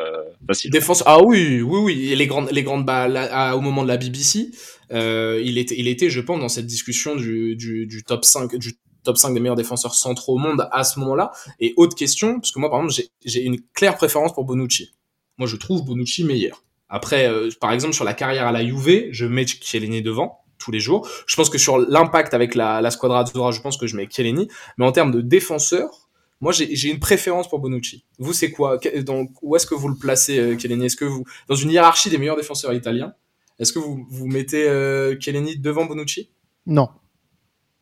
ah 1.07 1.22
oui 1.22 1.62
oui 1.62 1.79
oui 1.83 2.14
les 2.16 2.27
grandes 2.27 2.51
les 2.51 2.62
grandes 2.62 2.87
balles 2.87 3.18
au 3.57 3.61
moment 3.61 3.83
de 3.83 3.88
la 3.88 3.96
BBC 3.96 4.51
il 4.90 5.59
était 5.59 5.75
il 5.77 5.88
était 5.88 6.11
je 6.11 6.20
pense 6.20 6.38
dans 6.38 6.48
cette 6.48 6.66
discussion 6.66 7.16
du, 7.16 7.57
du, 7.57 7.87
du 7.87 8.05
top 8.05 8.25
5 8.25 8.55
du 8.57 8.75
top 9.03 9.16
5 9.16 9.35
des 9.35 9.40
meilleurs 9.40 9.57
défenseurs 9.57 9.94
centraux 9.94 10.35
au 10.37 10.38
monde 10.38 10.68
à 10.70 10.85
ce 10.85 11.01
moment-là. 11.01 11.33
Et 11.59 11.75
autre 11.77 11.96
question 11.96 12.38
parce 12.40 12.53
que 12.53 12.61
moi 12.61 12.70
par 12.70 12.81
exemple 12.81 13.09
j'ai 13.25 13.42
une 13.42 13.61
claire 13.75 13.96
préférence 13.96 14.33
pour 14.33 14.44
Bonucci. 14.44 14.94
Moi 15.38 15.48
je 15.48 15.57
trouve 15.57 15.85
Bonucci 15.85 16.25
meilleur 16.25 16.62
après, 16.92 17.26
euh, 17.26 17.48
par 17.59 17.72
exemple, 17.72 17.94
sur 17.94 18.05
la 18.05 18.12
carrière 18.12 18.46
à 18.46 18.52
la 18.52 18.62
Juve, 18.62 19.09
je 19.11 19.24
mets 19.24 19.46
Chiellini 19.46 20.02
devant 20.02 20.44
tous 20.59 20.70
les 20.70 20.78
jours. 20.78 21.09
Je 21.26 21.35
pense 21.35 21.48
que 21.48 21.57
sur 21.57 21.78
l'impact 21.78 22.35
avec 22.35 22.55
la, 22.55 22.83
la 22.83 22.90
Squadra 22.90 23.20
Azzurra, 23.20 23.50
je 23.50 23.62
pense 23.62 23.78
que 23.78 23.87
je 23.87 23.96
mets 23.96 24.07
Chiellini. 24.11 24.46
Mais 24.76 24.85
en 24.85 24.92
termes 24.92 25.11
de 25.11 25.22
défenseur, 25.22 26.11
moi, 26.42 26.52
j'ai 26.52 26.90
une 26.90 27.00
préférence 27.00 27.48
pour 27.48 27.61
Bonucci. 27.61 28.05
Vous, 28.18 28.35
c'est 28.35 28.50
quoi? 28.50 28.78
Donc, 29.07 29.31
Où 29.40 29.57
est-ce 29.57 29.66
que 29.66 29.74
vous 29.74 29.88
le 29.88 29.94
placez, 29.94 30.38
euh, 30.38 30.59
Chiellini? 30.59 30.85
Est-ce 30.85 30.96
que 30.96 31.07
vous, 31.07 31.24
dans 31.48 31.55
une 31.55 31.70
hiérarchie 31.70 32.11
des 32.11 32.18
meilleurs 32.18 32.37
défenseurs 32.37 32.74
italiens, 32.74 33.14
est-ce 33.59 33.72
que 33.72 33.78
vous, 33.78 34.05
vous 34.11 34.26
mettez 34.26 34.68
euh, 34.68 35.18
Chiellini 35.18 35.57
devant 35.57 35.87
Bonucci? 35.87 36.31
Non. 36.66 36.90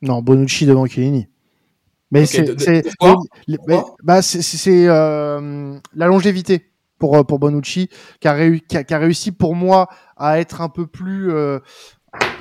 Non, 0.02 0.22
Bonucci 0.22 0.66
devant 0.66 0.86
Chiellini. 0.86 1.26
Mais 2.12 2.26
c'est 2.26 2.44
bah, 4.02 4.20
euh, 4.66 5.78
la 5.94 6.06
longévité 6.06 6.69
pour, 7.00 7.16
euh, 7.16 7.24
pour 7.24 7.40
Bonucci, 7.40 7.88
qui 8.20 8.28
a, 8.28 8.58
qui, 8.84 8.94
a, 8.94 8.98
réussi 8.98 9.32
pour 9.32 9.56
moi 9.56 9.88
à 10.16 10.38
être 10.38 10.60
un 10.60 10.68
peu 10.68 10.86
plus, 10.86 11.32
euh, 11.32 11.58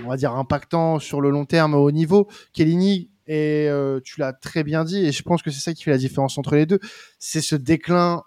on 0.04 0.10
va 0.10 0.18
dire, 0.18 0.36
impactant 0.36 1.00
sur 1.00 1.22
le 1.22 1.32
long 1.32 1.46
terme 1.46 1.74
au 1.74 1.90
niveau. 1.90 2.28
Kellini, 2.54 3.10
et 3.26 3.68
euh, 3.70 4.00
tu 4.04 4.20
l'as 4.20 4.34
très 4.34 4.64
bien 4.64 4.84
dit, 4.84 5.06
et 5.06 5.12
je 5.12 5.24
pense 5.24 5.42
que 5.42 5.50
c'est 5.50 5.62
ça 5.62 5.74
qui 5.74 5.84
fait 5.84 5.92
la 5.92 5.98
différence 5.98 6.38
entre 6.38 6.56
les 6.56 6.68
deux, 6.68 6.80
c'est 7.18 7.42
ce 7.42 7.56
déclin 7.56 8.22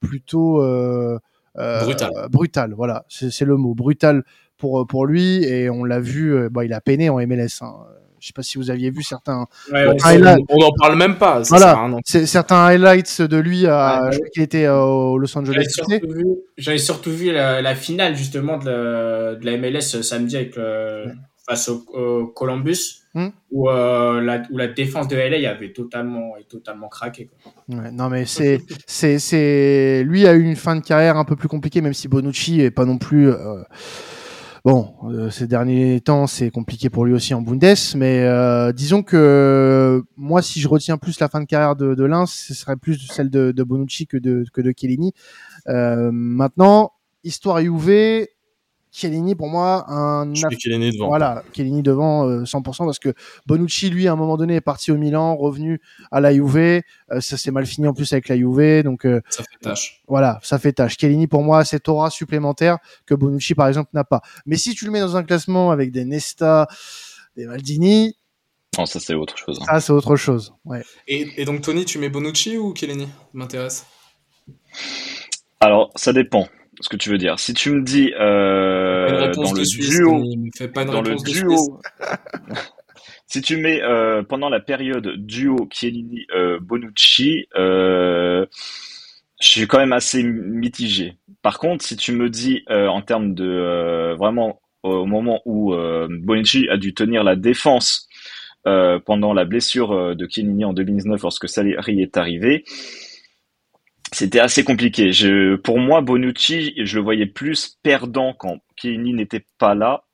plutôt 0.00 0.62
brutal. 1.54 2.10
brutal. 2.30 2.74
Voilà, 2.74 3.06
c'est 3.08 3.44
le 3.44 3.56
mot, 3.56 3.74
brutal 3.74 4.24
pour, 4.58 4.86
pour 4.86 5.06
lui, 5.06 5.44
et 5.44 5.70
on 5.70 5.84
l'a 5.84 6.00
vu, 6.00 6.50
bah, 6.50 6.64
il 6.64 6.72
a 6.72 6.80
peiné 6.80 7.08
en 7.08 7.18
MLS. 7.26 7.62
Hein. 7.62 7.74
Je 8.20 8.26
sais 8.26 8.32
pas 8.34 8.42
si 8.42 8.58
vous 8.58 8.70
aviez 8.70 8.90
vu 8.90 9.02
certains 9.02 9.46
highlights. 10.04 10.44
On 10.48 10.58
n'en 10.58 10.72
parle 10.78 10.96
même 10.96 11.16
pas. 11.16 11.42
voilà, 11.48 11.88
c'est 12.04 12.26
certains 12.26 12.64
highlights 12.66 13.22
de 13.22 13.36
lui. 13.36 13.66
À, 13.66 14.10
qui 14.32 14.42
était 14.42 14.68
au 14.68 15.18
Los 15.18 15.36
Angeles. 15.36 15.66
J'avais 16.56 16.78
surtout, 16.78 17.10
vu 17.10 17.32
la, 17.32 17.74
finale 17.74 18.16
justement 18.16 18.58
de 18.58 19.38
la, 19.42 19.56
MLS 19.56 20.02
samedi 20.02 20.36
avec 20.36 20.56
face 21.46 21.68
au, 21.68 22.26
Columbus. 22.34 23.00
Hmm. 23.12 23.30
Où, 23.50 23.68
euh, 23.68 24.20
la, 24.20 24.42
où 24.52 24.56
la 24.56 24.68
défense 24.68 25.08
de 25.08 25.16
LA 25.16 25.50
avait 25.50 25.72
totalement, 25.72 26.34
totalement 26.48 26.88
craqué. 26.88 27.28
Ouais, 27.68 27.90
non, 27.90 28.08
mais 28.08 28.24
c'est, 28.24 28.60
c'est, 28.86 29.18
c'est, 29.18 30.04
lui 30.04 30.28
a 30.28 30.34
eu 30.34 30.42
une 30.42 30.54
fin 30.54 30.76
de 30.76 30.80
carrière 30.80 31.16
un 31.16 31.24
peu 31.24 31.34
plus 31.34 31.48
compliquée, 31.48 31.80
même 31.80 31.92
si 31.92 32.06
Bonucci 32.06 32.60
est 32.60 32.70
pas 32.70 32.84
non 32.84 32.98
plus, 32.98 33.28
euh, 33.28 33.64
Bon, 34.62 34.94
euh, 35.04 35.30
ces 35.30 35.46
derniers 35.46 36.00
temps, 36.02 36.26
c'est 36.26 36.50
compliqué 36.50 36.90
pour 36.90 37.06
lui 37.06 37.14
aussi 37.14 37.32
en 37.32 37.40
Bundes, 37.40 37.64
mais 37.94 38.20
euh, 38.24 38.72
disons 38.72 39.02
que 39.02 40.02
moi, 40.18 40.42
si 40.42 40.60
je 40.60 40.68
retiens 40.68 40.98
plus 40.98 41.18
la 41.18 41.28
fin 41.28 41.40
de 41.40 41.46
carrière 41.46 41.76
de, 41.76 41.94
de 41.94 42.04
Lens, 42.04 42.30
ce 42.48 42.52
serait 42.52 42.76
plus 42.76 42.98
celle 43.10 43.30
de, 43.30 43.52
de 43.52 43.62
Bonucci 43.62 44.06
que 44.06 44.18
de, 44.18 44.44
que 44.52 44.60
de 44.60 44.74
Chiellini. 44.76 45.14
Euh, 45.68 46.10
maintenant, 46.12 46.92
histoire 47.24 47.60
UV, 47.60 48.28
Chiellini 48.92 49.34
pour 49.34 49.48
moi 49.48 49.84
un 49.88 50.32
Chiellini 50.34 50.90
devant. 50.90 51.08
voilà 51.08 51.42
Chiellini 51.52 51.82
devant 51.82 52.26
100% 52.42 52.82
euh, 52.82 52.84
parce 52.84 52.98
que 52.98 53.14
Bonucci 53.46 53.90
lui 53.90 54.08
à 54.08 54.12
un 54.12 54.16
moment 54.16 54.36
donné 54.36 54.56
est 54.56 54.60
parti 54.60 54.90
au 54.90 54.96
Milan 54.96 55.36
revenu 55.36 55.80
à 56.10 56.20
la 56.20 56.32
Juve 56.32 56.56
euh, 56.56 56.82
ça 57.20 57.36
s'est 57.36 57.50
mal 57.50 57.66
fini 57.66 57.86
en 57.86 57.94
plus 57.94 58.12
avec 58.12 58.28
la 58.28 58.36
Juve 58.36 58.82
donc 58.82 59.06
euh, 59.06 59.20
ça 59.28 59.44
fait 59.44 59.58
tâche 59.62 60.02
voilà 60.08 60.40
ça 60.42 60.58
fait 60.58 60.72
tâche 60.72 60.96
Chiellini 60.98 61.26
pour 61.26 61.42
moi 61.42 61.64
c'est 61.64 61.88
aura 61.88 62.10
supplémentaire 62.10 62.78
que 63.06 63.14
Bonucci 63.14 63.54
par 63.54 63.68
exemple 63.68 63.90
n'a 63.92 64.04
pas 64.04 64.22
mais 64.46 64.56
si 64.56 64.74
tu 64.74 64.84
le 64.84 64.90
mets 64.90 65.00
dans 65.00 65.16
un 65.16 65.22
classement 65.22 65.70
avec 65.70 65.92
des 65.92 66.04
Nesta 66.04 66.66
des 67.36 67.46
Maldini 67.46 68.16
non, 68.78 68.86
ça 68.86 69.00
c'est 69.00 69.14
autre 69.14 69.36
chose. 69.36 69.58
Hein. 69.60 69.64
Ça 69.66 69.80
c'est 69.80 69.92
autre 69.92 70.14
chose. 70.14 70.54
Ouais. 70.64 70.84
Et, 71.08 71.28
et, 71.36 71.44
donc 71.44 71.60
Tony, 71.60 71.84
tu 71.84 71.98
mets 71.98 72.08
Bonucci 72.08 72.56
ou 72.56 72.72
Chiellini? 72.72 73.08
M'intéresse. 73.34 73.84
Alors 75.58 75.90
ça 75.96 76.12
dépend 76.12 76.48
ce 76.80 76.88
que 76.88 76.96
tu 76.96 77.10
veux 77.10 77.18
dire. 77.18 77.38
Si 77.38 77.54
tu 77.54 77.70
me 77.70 77.82
dis 77.82 78.12
euh, 78.18 79.32
dans 79.32 79.52
le 79.52 79.64
duo, 79.64 80.24
dans 80.84 81.02
le 81.02 81.16
duo, 81.16 81.80
si 83.26 83.42
tu 83.42 83.56
mets 83.56 83.82
euh, 83.82 84.22
pendant 84.22 84.48
la 84.48 84.60
période 84.60 85.14
duo 85.16 85.68
Chiellini 85.70 86.26
euh, 86.34 86.58
Bonucci, 86.60 87.46
euh, 87.56 88.46
je 89.40 89.48
suis 89.48 89.66
quand 89.66 89.78
même 89.78 89.92
assez 89.92 90.22
mitigé. 90.22 91.16
Par 91.42 91.58
contre, 91.58 91.84
si 91.84 91.96
tu 91.96 92.12
me 92.12 92.28
dis 92.28 92.64
euh, 92.70 92.88
en 92.88 93.02
termes 93.02 93.34
de 93.34 94.14
vraiment 94.18 94.60
au 94.82 95.04
moment 95.04 95.42
où 95.44 95.74
Bonucci 95.74 96.68
a 96.70 96.78
dû 96.78 96.94
tenir 96.94 97.22
la 97.22 97.36
défense 97.36 98.08
pendant 98.64 99.34
la 99.34 99.44
blessure 99.44 100.16
de 100.16 100.26
Chiellini 100.28 100.64
en 100.64 100.72
2019 100.72 101.20
lorsque 101.22 101.48
Salieri 101.48 102.00
est 102.00 102.16
arrivé, 102.16 102.64
c'était 104.12 104.40
assez 104.40 104.64
compliqué. 104.64 105.12
Je, 105.12 105.56
pour 105.56 105.78
moi, 105.78 106.00
Bonucci, 106.00 106.74
je 106.76 106.96
le 106.96 107.02
voyais 107.02 107.26
plus 107.26 107.78
perdant 107.82 108.34
quand 108.34 108.58
Chiellini 108.76 109.14
n'était 109.14 109.46
pas 109.58 109.74
là 109.74 110.04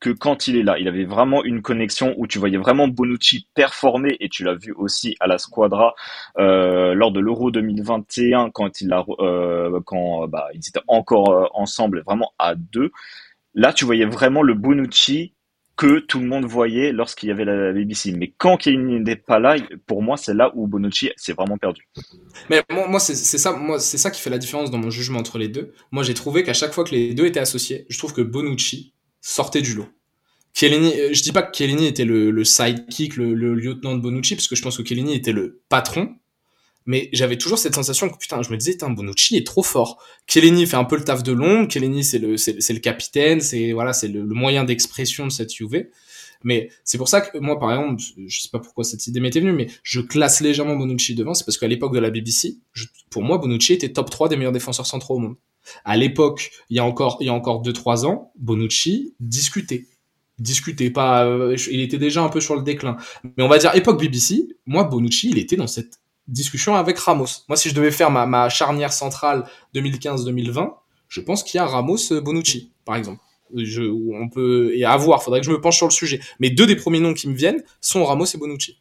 que 0.00 0.10
quand 0.10 0.46
il 0.46 0.56
est 0.56 0.62
là. 0.62 0.78
Il 0.78 0.88
avait 0.88 1.04
vraiment 1.04 1.42
une 1.42 1.62
connexion 1.62 2.14
où 2.18 2.26
tu 2.26 2.38
voyais 2.38 2.58
vraiment 2.58 2.88
Bonucci 2.88 3.48
performer 3.54 4.16
et 4.20 4.28
tu 4.28 4.44
l'as 4.44 4.54
vu 4.54 4.72
aussi 4.72 5.16
à 5.20 5.26
la 5.26 5.38
Squadra 5.38 5.94
euh, 6.38 6.94
lors 6.94 7.12
de 7.12 7.20
l'Euro 7.20 7.50
2021 7.50 8.50
quand 8.50 8.80
il 8.80 8.92
a, 8.92 9.04
euh, 9.20 9.80
quand 9.86 10.28
bah, 10.28 10.48
ils 10.52 10.68
étaient 10.68 10.84
encore 10.86 11.30
euh, 11.30 11.46
ensemble, 11.54 12.02
vraiment 12.04 12.32
à 12.38 12.54
deux. 12.54 12.90
Là, 13.54 13.72
tu 13.72 13.86
voyais 13.86 14.04
vraiment 14.04 14.42
le 14.42 14.52
Bonucci 14.52 15.32
que 15.76 15.98
tout 15.98 16.20
le 16.20 16.26
monde 16.26 16.46
voyait 16.46 16.90
lorsqu'il 16.90 17.28
y 17.28 17.32
avait 17.32 17.44
la 17.44 17.72
BBC. 17.72 18.12
Mais 18.12 18.32
quand 18.36 18.56
Kane 18.56 19.02
n'est 19.02 19.16
pas 19.16 19.38
là, 19.38 19.56
pour 19.86 20.02
moi, 20.02 20.16
c'est 20.16 20.34
là 20.34 20.50
où 20.54 20.66
Bonucci 20.66 21.10
s'est 21.16 21.34
vraiment 21.34 21.58
perdu. 21.58 21.86
Mais 22.48 22.62
moi, 22.70 22.98
c'est 22.98 23.14
ça, 23.14 23.52
moi, 23.52 23.78
c'est 23.78 23.98
ça 23.98 24.10
qui 24.10 24.20
fait 24.20 24.30
la 24.30 24.38
différence 24.38 24.70
dans 24.70 24.78
mon 24.78 24.90
jugement 24.90 25.18
entre 25.18 25.38
les 25.38 25.48
deux. 25.48 25.74
Moi, 25.92 26.02
j'ai 26.02 26.14
trouvé 26.14 26.42
qu'à 26.44 26.54
chaque 26.54 26.72
fois 26.72 26.84
que 26.84 26.94
les 26.94 27.14
deux 27.14 27.26
étaient 27.26 27.40
associés, 27.40 27.86
je 27.90 27.98
trouve 27.98 28.14
que 28.14 28.22
Bonucci 28.22 28.94
sortait 29.20 29.62
du 29.62 29.74
lot. 29.74 29.88
Chiellini, 30.54 30.98
euh, 30.98 31.12
je 31.12 31.22
dis 31.22 31.32
pas 31.32 31.42
que 31.42 31.54
Chiellini 31.54 31.86
était 31.86 32.06
le, 32.06 32.42
sidekick, 32.42 33.16
le, 33.16 33.34
le, 33.34 33.54
lieutenant 33.54 33.94
de 33.94 34.00
Bonucci, 34.00 34.34
parce 34.34 34.48
que 34.48 34.56
je 34.56 34.62
pense 34.62 34.78
que 34.78 34.84
Chiellini 34.84 35.14
était 35.14 35.32
le 35.32 35.60
patron, 35.68 36.14
mais 36.86 37.08
j'avais 37.12 37.36
toujours 37.36 37.58
cette 37.58 37.74
sensation 37.74 38.08
que 38.08 38.16
putain, 38.16 38.42
je 38.42 38.50
me 38.50 38.56
disais, 38.56 38.78
Bonucci 38.80 39.36
est 39.36 39.46
trop 39.46 39.62
fort. 39.62 40.02
Chiellini 40.26 40.66
fait 40.66 40.76
un 40.76 40.84
peu 40.84 40.96
le 40.96 41.04
taf 41.04 41.22
de 41.22 41.32
l'ombre, 41.32 41.70
Chiellini 41.70 42.04
c'est 42.04 42.18
le, 42.18 42.36
c'est, 42.36 42.72
le 42.72 42.78
capitaine, 42.78 43.40
c'est 43.40 43.72
voilà, 43.72 43.92
c'est 43.92 44.08
le, 44.08 44.24
moyen 44.24 44.64
d'expression 44.64 45.26
de 45.26 45.32
cette 45.32 45.52
Juve. 45.52 45.88
Mais 46.44 46.70
c'est 46.84 46.98
pour 46.98 47.08
ça 47.08 47.22
que 47.22 47.38
moi, 47.38 47.58
par 47.58 47.72
exemple, 47.72 48.00
je 48.26 48.40
sais 48.40 48.50
pas 48.52 48.60
pourquoi 48.60 48.84
cette 48.84 49.06
idée 49.06 49.20
m'était 49.20 49.40
venue, 49.40 49.52
mais 49.52 49.66
je 49.82 50.00
classe 50.00 50.40
légèrement 50.40 50.76
Bonucci 50.76 51.14
devant, 51.14 51.34
c'est 51.34 51.44
parce 51.44 51.58
qu'à 51.58 51.66
l'époque 51.66 51.92
de 51.94 51.98
la 51.98 52.10
BBC, 52.10 52.58
pour 53.10 53.22
moi, 53.22 53.38
Bonucci 53.38 53.72
était 53.72 53.92
top 53.92 54.10
3 54.10 54.28
des 54.28 54.36
meilleurs 54.36 54.52
défenseurs 54.52 54.86
centraux 54.86 55.16
au 55.16 55.18
monde. 55.18 55.36
À 55.84 55.96
l'époque, 55.96 56.52
il 56.70 56.76
y 56.76 56.78
a 56.78 56.84
encore, 56.84 57.16
il 57.20 57.26
y 57.26 57.30
a 57.30 57.32
encore 57.32 57.62
2-3 57.62 58.06
ans, 58.06 58.30
Bonucci 58.38 59.14
discutait 59.18 59.86
discuté, 60.38 60.90
pas, 60.90 61.24
euh, 61.24 61.56
il 61.70 61.80
était 61.80 61.98
déjà 61.98 62.22
un 62.22 62.28
peu 62.28 62.40
sur 62.40 62.56
le 62.56 62.62
déclin. 62.62 62.98
Mais 63.36 63.42
on 63.42 63.48
va 63.48 63.56
dire 63.58 63.74
époque 63.74 63.98
BBC, 63.98 64.48
moi 64.66 64.84
Bonucci, 64.84 65.30
il 65.30 65.38
était 65.38 65.56
dans 65.56 65.66
cette 65.66 65.98
discussion 66.28 66.74
avec 66.74 66.98
Ramos. 66.98 67.44
Moi, 67.48 67.56
si 67.56 67.68
je 67.68 67.74
devais 67.74 67.90
faire 67.90 68.10
ma, 68.10 68.26
ma 68.26 68.48
charnière 68.48 68.92
centrale 68.92 69.44
2015-2020, 69.74 70.70
je 71.08 71.20
pense 71.20 71.42
qu'il 71.42 71.58
y 71.58 71.60
a 71.60 71.66
Ramos-Bonucci, 71.66 72.72
par 72.84 72.96
exemple. 72.96 73.20
Je, 73.54 73.82
on 73.82 74.28
peut 74.28 74.72
et 74.74 74.84
à 74.84 74.96
voir, 74.96 75.22
faudrait 75.22 75.40
que 75.40 75.46
je 75.46 75.52
me 75.52 75.60
penche 75.60 75.76
sur 75.76 75.86
le 75.86 75.92
sujet. 75.92 76.20
Mais 76.40 76.50
deux 76.50 76.66
des 76.66 76.74
premiers 76.74 76.98
noms 76.98 77.14
qui 77.14 77.28
me 77.28 77.34
viennent 77.34 77.62
sont 77.80 78.04
Ramos 78.04 78.26
et 78.26 78.38
Bonucci. 78.38 78.80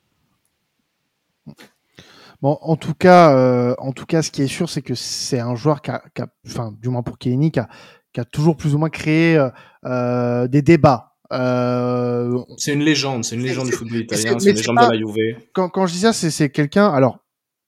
Bon, 2.41 2.57
en 2.61 2.75
tout 2.75 2.93
cas, 2.93 3.35
euh, 3.35 3.75
en 3.77 3.91
tout 3.91 4.05
cas, 4.05 4.21
ce 4.21 4.31
qui 4.31 4.41
est 4.41 4.47
sûr, 4.47 4.69
c'est 4.69 4.81
que 4.81 4.95
c'est 4.95 5.39
un 5.39 5.55
joueur 5.55 5.81
qui 5.81 5.91
a, 5.91 6.01
enfin, 6.47 6.73
du 6.81 6.89
moins 6.89 7.03
pour 7.03 7.17
Chiellini, 7.21 7.51
qui 7.51 7.59
a, 7.59 7.67
qui 8.13 8.19
a 8.19 8.25
toujours 8.25 8.57
plus 8.57 8.75
ou 8.75 8.77
moins 8.77 8.89
créé 8.89 9.37
euh, 9.37 9.49
euh 9.85 10.47
des 10.47 10.61
débats. 10.61 11.15
Euh, 11.33 12.37
c'est 12.57 12.73
une 12.73 12.83
légende, 12.83 13.23
c'est 13.23 13.35
une 13.35 13.43
légende 13.43 13.67
du 13.67 13.71
football 13.71 14.01
italien, 14.01 14.37
c'est 14.37 14.51
une 14.51 14.55
légende 14.57 14.77
de 14.77 14.91
la 14.91 14.97
Juve. 14.97 15.37
Quand, 15.53 15.69
quand 15.69 15.87
je 15.87 15.93
dis 15.93 15.99
ça, 15.99 16.13
c'est 16.13 16.49
quelqu'un. 16.49 16.87
Alors, 16.87 17.24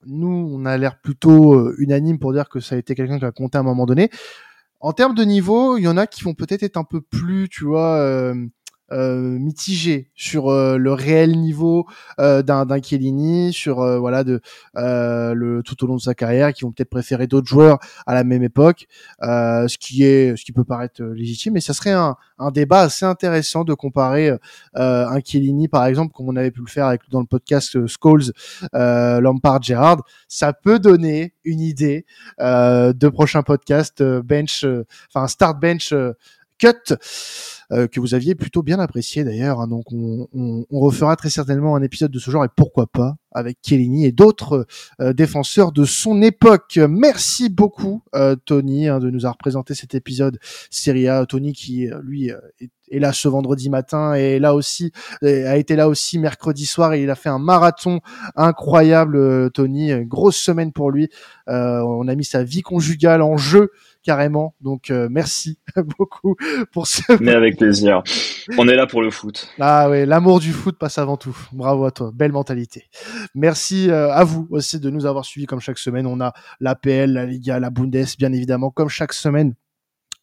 nous, 0.08 0.50
on 0.54 0.66
a 0.66 0.78
l'air 0.78 1.00
plutôt 1.02 1.54
euh, 1.54 1.76
unanime 1.80 2.20
pour 2.20 2.34
dire 2.34 2.50
que 2.50 2.60
ça 2.60 2.76
a 2.76 2.78
été 2.78 2.96
quelqu'un 2.96 3.20
qui 3.20 3.26
a 3.26 3.32
compté 3.32 3.58
à 3.58 3.62
un 3.62 3.64
moment 3.64 3.86
donné. 3.86 4.10
En 4.80 4.94
termes 4.94 5.16
de 5.16 5.24
niveau, 5.24 5.78
il 5.78 5.84
y 5.84 5.88
en 5.88 5.98
a 5.98 6.08
qui 6.08 6.24
vont 6.24 6.34
peut-être 6.34 6.64
être 6.64 6.78
un 6.78 6.84
peu 6.84 7.02
plus, 7.02 7.50
tu 7.50 7.66
vois, 7.66 7.98
euh, 7.98 8.36
euh, 8.92 9.38
mitigé 9.40 10.10
sur 10.16 10.50
euh, 10.50 10.78
le 10.78 10.94
réel 10.94 11.38
niveau 11.38 11.86
euh, 12.20 12.42
d'un 12.42 12.66
d'un 12.66 12.82
Chiellini, 12.82 13.52
sur 13.54 13.82
euh, 13.82 14.00
voilà 14.00 14.24
de 14.24 14.42
le 14.76 15.62
tout 15.64 15.84
au 15.84 15.88
long 15.88 15.96
de 15.96 16.02
sa 16.02 16.14
carrière, 16.14 16.54
qui 16.54 16.64
vont 16.64 16.72
peut-être 16.72 16.90
préférer 16.90 17.28
d'autres 17.28 17.48
joueurs 17.48 17.80
à 18.06 18.14
la 18.14 18.24
même 18.24 18.44
époque, 18.44 18.88
ce 19.22 19.78
qui 19.78 20.04
est 20.04 20.36
ce 20.38 20.44
qui 20.46 20.52
peut 20.52 20.64
paraître 20.64 21.04
légitime, 21.04 21.54
mais 21.54 21.62
ça 21.62 21.74
serait 21.74 21.92
un, 21.92 22.16
un 22.40 22.52
débat 22.52 22.82
assez 22.82 23.06
intéressant 23.06 23.64
de 23.64 23.74
comparer 23.74 24.32
un 24.74 25.20
Chiellini 25.24 25.68
par 25.68 25.86
exemple, 25.86 26.14
comme 26.14 26.30
on 26.30 26.36
avait 26.36 26.52
pu 26.52 26.62
le 26.62 26.68
faire 26.68 26.86
avec 26.86 27.02
dans 27.10 27.20
le 27.20 27.26
podcast 27.26 27.78
Scholes, 27.88 28.32
Lampard, 28.74 29.62
Gerrard, 29.62 30.04
ça 30.28 30.54
peut 30.54 30.80
donner 30.80 31.34
une 31.44 31.60
idée 31.60 32.06
de 32.40 33.08
prochain 33.10 33.44
podcast 33.44 34.04
bench, 34.04 34.66
enfin 35.14 35.28
start 35.28 35.60
bench 35.60 35.94
cut. 36.58 36.96
Euh, 37.74 37.88
que 37.88 38.00
vous 38.00 38.14
aviez 38.14 38.34
plutôt 38.34 38.64
bien 38.64 38.80
apprécié 38.80 39.26
d'ailleurs. 39.26 39.60
Hein. 39.60 39.68
donc 39.68 39.92
on, 39.92 40.30
on, 40.34 40.66
on, 40.70 40.80
refera 40.80 41.18
très 41.18 41.30
certainement 41.30 41.76
un 41.76 41.82
épisode 41.82 42.12
de 42.12 42.20
ce 42.20 42.32
genre 42.32 42.46
et 42.46 42.50
pourquoi 42.56 42.88
pas 42.88 43.18
avec 43.34 43.58
Chiellini 43.62 44.06
et 44.06 44.14
d'autres 44.14 44.66
euh, 45.02 45.12
défenseurs 45.12 45.74
de 45.74 45.84
son 45.84 46.22
époque. 46.22 46.80
Merci 46.90 47.50
beaucoup 47.50 48.04
euh, 48.16 48.38
Tony 48.46 48.88
hein, 48.88 49.00
de 49.00 49.10
nous 49.10 49.26
avoir 49.26 49.38
présenté 49.38 49.76
cet 49.76 49.96
épisode 49.96 50.40
Serie 50.72 51.10
A. 51.10 51.26
Tony 51.26 51.52
qui 51.52 51.90
lui 52.04 52.30
est, 52.30 52.72
est, 52.90 53.00
là 53.00 53.14
ce 53.14 53.28
vendredi 53.28 53.70
matin 53.70 54.14
et 54.14 54.40
là 54.40 54.56
aussi 54.56 54.92
a 55.22 55.58
été 55.58 55.76
là 55.76 55.88
aussi 55.88 56.20
mercredi 56.20 56.66
soir 56.66 56.94
et 56.94 57.04
il 57.04 57.10
a 57.10 57.16
fait 57.16 57.30
un 57.30 57.40
marathon 57.40 58.00
incroyable 58.36 59.52
Tony. 59.52 59.92
grosse 60.06 60.38
semaine 60.38 60.72
pour 60.72 60.92
lui. 60.92 61.10
on 61.48 62.08
a 62.08 62.16
mis 62.16 62.26
sa 62.26 62.44
vie 62.44 62.62
conjugale 62.62 63.22
en 63.22 63.38
jeu 63.38 63.72
carrément. 64.08 64.56
Donc 64.62 64.90
euh, 64.90 65.10
merci 65.12 65.60
beaucoup 65.98 66.36
pour 66.72 66.88
ce. 66.88 67.02
Mais 67.22 67.34
avec 67.34 67.58
plaisir. 67.58 68.02
On 68.58 68.68
est 68.68 68.76
là 68.76 68.88
pour 68.88 69.02
le 69.02 69.12
foot. 69.12 69.50
Ah 69.60 69.90
oui, 69.90 70.06
l'amour 70.06 70.40
du 70.40 70.54
foot 70.54 70.78
passe 70.80 70.98
avant 70.98 71.18
tout. 71.18 71.38
Bravo 71.52 71.86
à 71.86 71.92
toi, 71.92 72.12
belle 72.14 72.32
mentalité. 72.32 72.86
Merci 73.36 73.90
euh, 73.90 74.10
à 74.12 74.24
vous 74.24 74.48
aussi 74.50 74.80
de 74.80 74.90
nous 74.90 75.06
avoir 75.06 75.26
suivis 75.26 75.46
comme 75.46 75.60
chaque 75.60 75.78
semaine. 75.78 76.08
On 76.08 76.22
a 76.22 76.34
l'APL, 76.62 77.12
la 77.12 77.26
Liga, 77.26 77.60
la 77.60 77.70
Bundes, 77.70 78.06
bien 78.18 78.32
évidemment, 78.32 78.72
comme 78.72 78.90
chaque 78.90 79.14
semaine. 79.14 79.54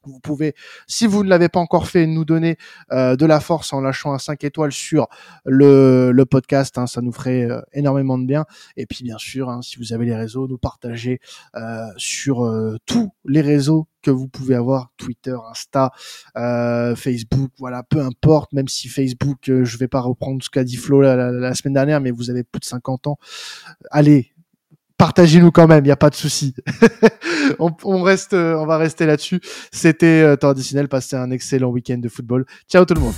Vous 0.06 0.20
pouvez, 0.20 0.54
si 0.86 1.06
vous 1.06 1.24
ne 1.24 1.28
l'avez 1.28 1.48
pas 1.48 1.60
encore 1.60 1.86
fait, 1.88 2.06
nous 2.06 2.24
donner 2.24 2.56
euh, 2.92 3.16
de 3.16 3.26
la 3.26 3.40
force 3.40 3.72
en 3.72 3.80
lâchant 3.80 4.12
un 4.12 4.18
5 4.18 4.42
étoiles 4.44 4.72
sur 4.72 5.08
le, 5.44 6.12
le 6.12 6.26
podcast. 6.26 6.76
Hein, 6.78 6.86
ça 6.86 7.00
nous 7.00 7.12
ferait 7.12 7.50
euh, 7.50 7.60
énormément 7.72 8.18
de 8.18 8.26
bien. 8.26 8.44
Et 8.76 8.86
puis 8.86 9.04
bien 9.04 9.18
sûr, 9.18 9.48
hein, 9.48 9.62
si 9.62 9.78
vous 9.78 9.92
avez 9.92 10.06
les 10.06 10.14
réseaux, 10.14 10.46
nous 10.48 10.58
partager 10.58 11.20
euh, 11.56 11.86
sur 11.96 12.44
euh, 12.44 12.76
tous 12.86 13.12
les 13.24 13.40
réseaux 13.40 13.86
que 14.02 14.10
vous 14.10 14.28
pouvez 14.28 14.54
avoir, 14.54 14.90
Twitter, 14.98 15.34
Insta, 15.50 15.90
Facebook, 16.94 17.50
voilà, 17.58 17.82
peu 17.82 18.00
importe. 18.00 18.52
Même 18.52 18.68
si 18.68 18.88
Facebook, 18.88 19.38
je 19.46 19.78
vais 19.78 19.88
pas 19.88 20.00
reprendre 20.00 20.42
ce 20.42 20.50
qu'a 20.50 20.62
dit 20.62 20.76
Flo 20.76 21.00
la, 21.00 21.30
la, 21.30 21.54
semaine 21.54 21.72
dernière, 21.72 22.02
mais 22.02 22.10
vous 22.10 22.28
avez 22.28 22.44
plus 22.44 22.60
de 22.60 22.66
50 22.66 23.06
ans. 23.06 23.18
Allez, 23.90 24.33
partagez-nous 24.98 25.50
quand 25.50 25.66
même, 25.66 25.84
il 25.84 25.88
n'y 25.88 25.92
a 25.92 25.96
pas 25.96 26.10
de 26.10 26.14
souci. 26.14 26.54
on, 27.58 27.70
on, 27.84 28.02
reste, 28.02 28.34
on 28.34 28.66
va 28.66 28.78
rester 28.78 29.06
là-dessus. 29.06 29.40
C'était 29.72 30.22
euh, 30.22 30.36
traditionnel, 30.36 30.88
passez 30.88 31.16
un 31.16 31.30
excellent 31.30 31.68
week-end 31.68 31.98
de 31.98 32.08
football. 32.08 32.46
Ciao 32.68 32.84
tout 32.84 32.94
le 32.94 33.00
monde. 33.00 33.14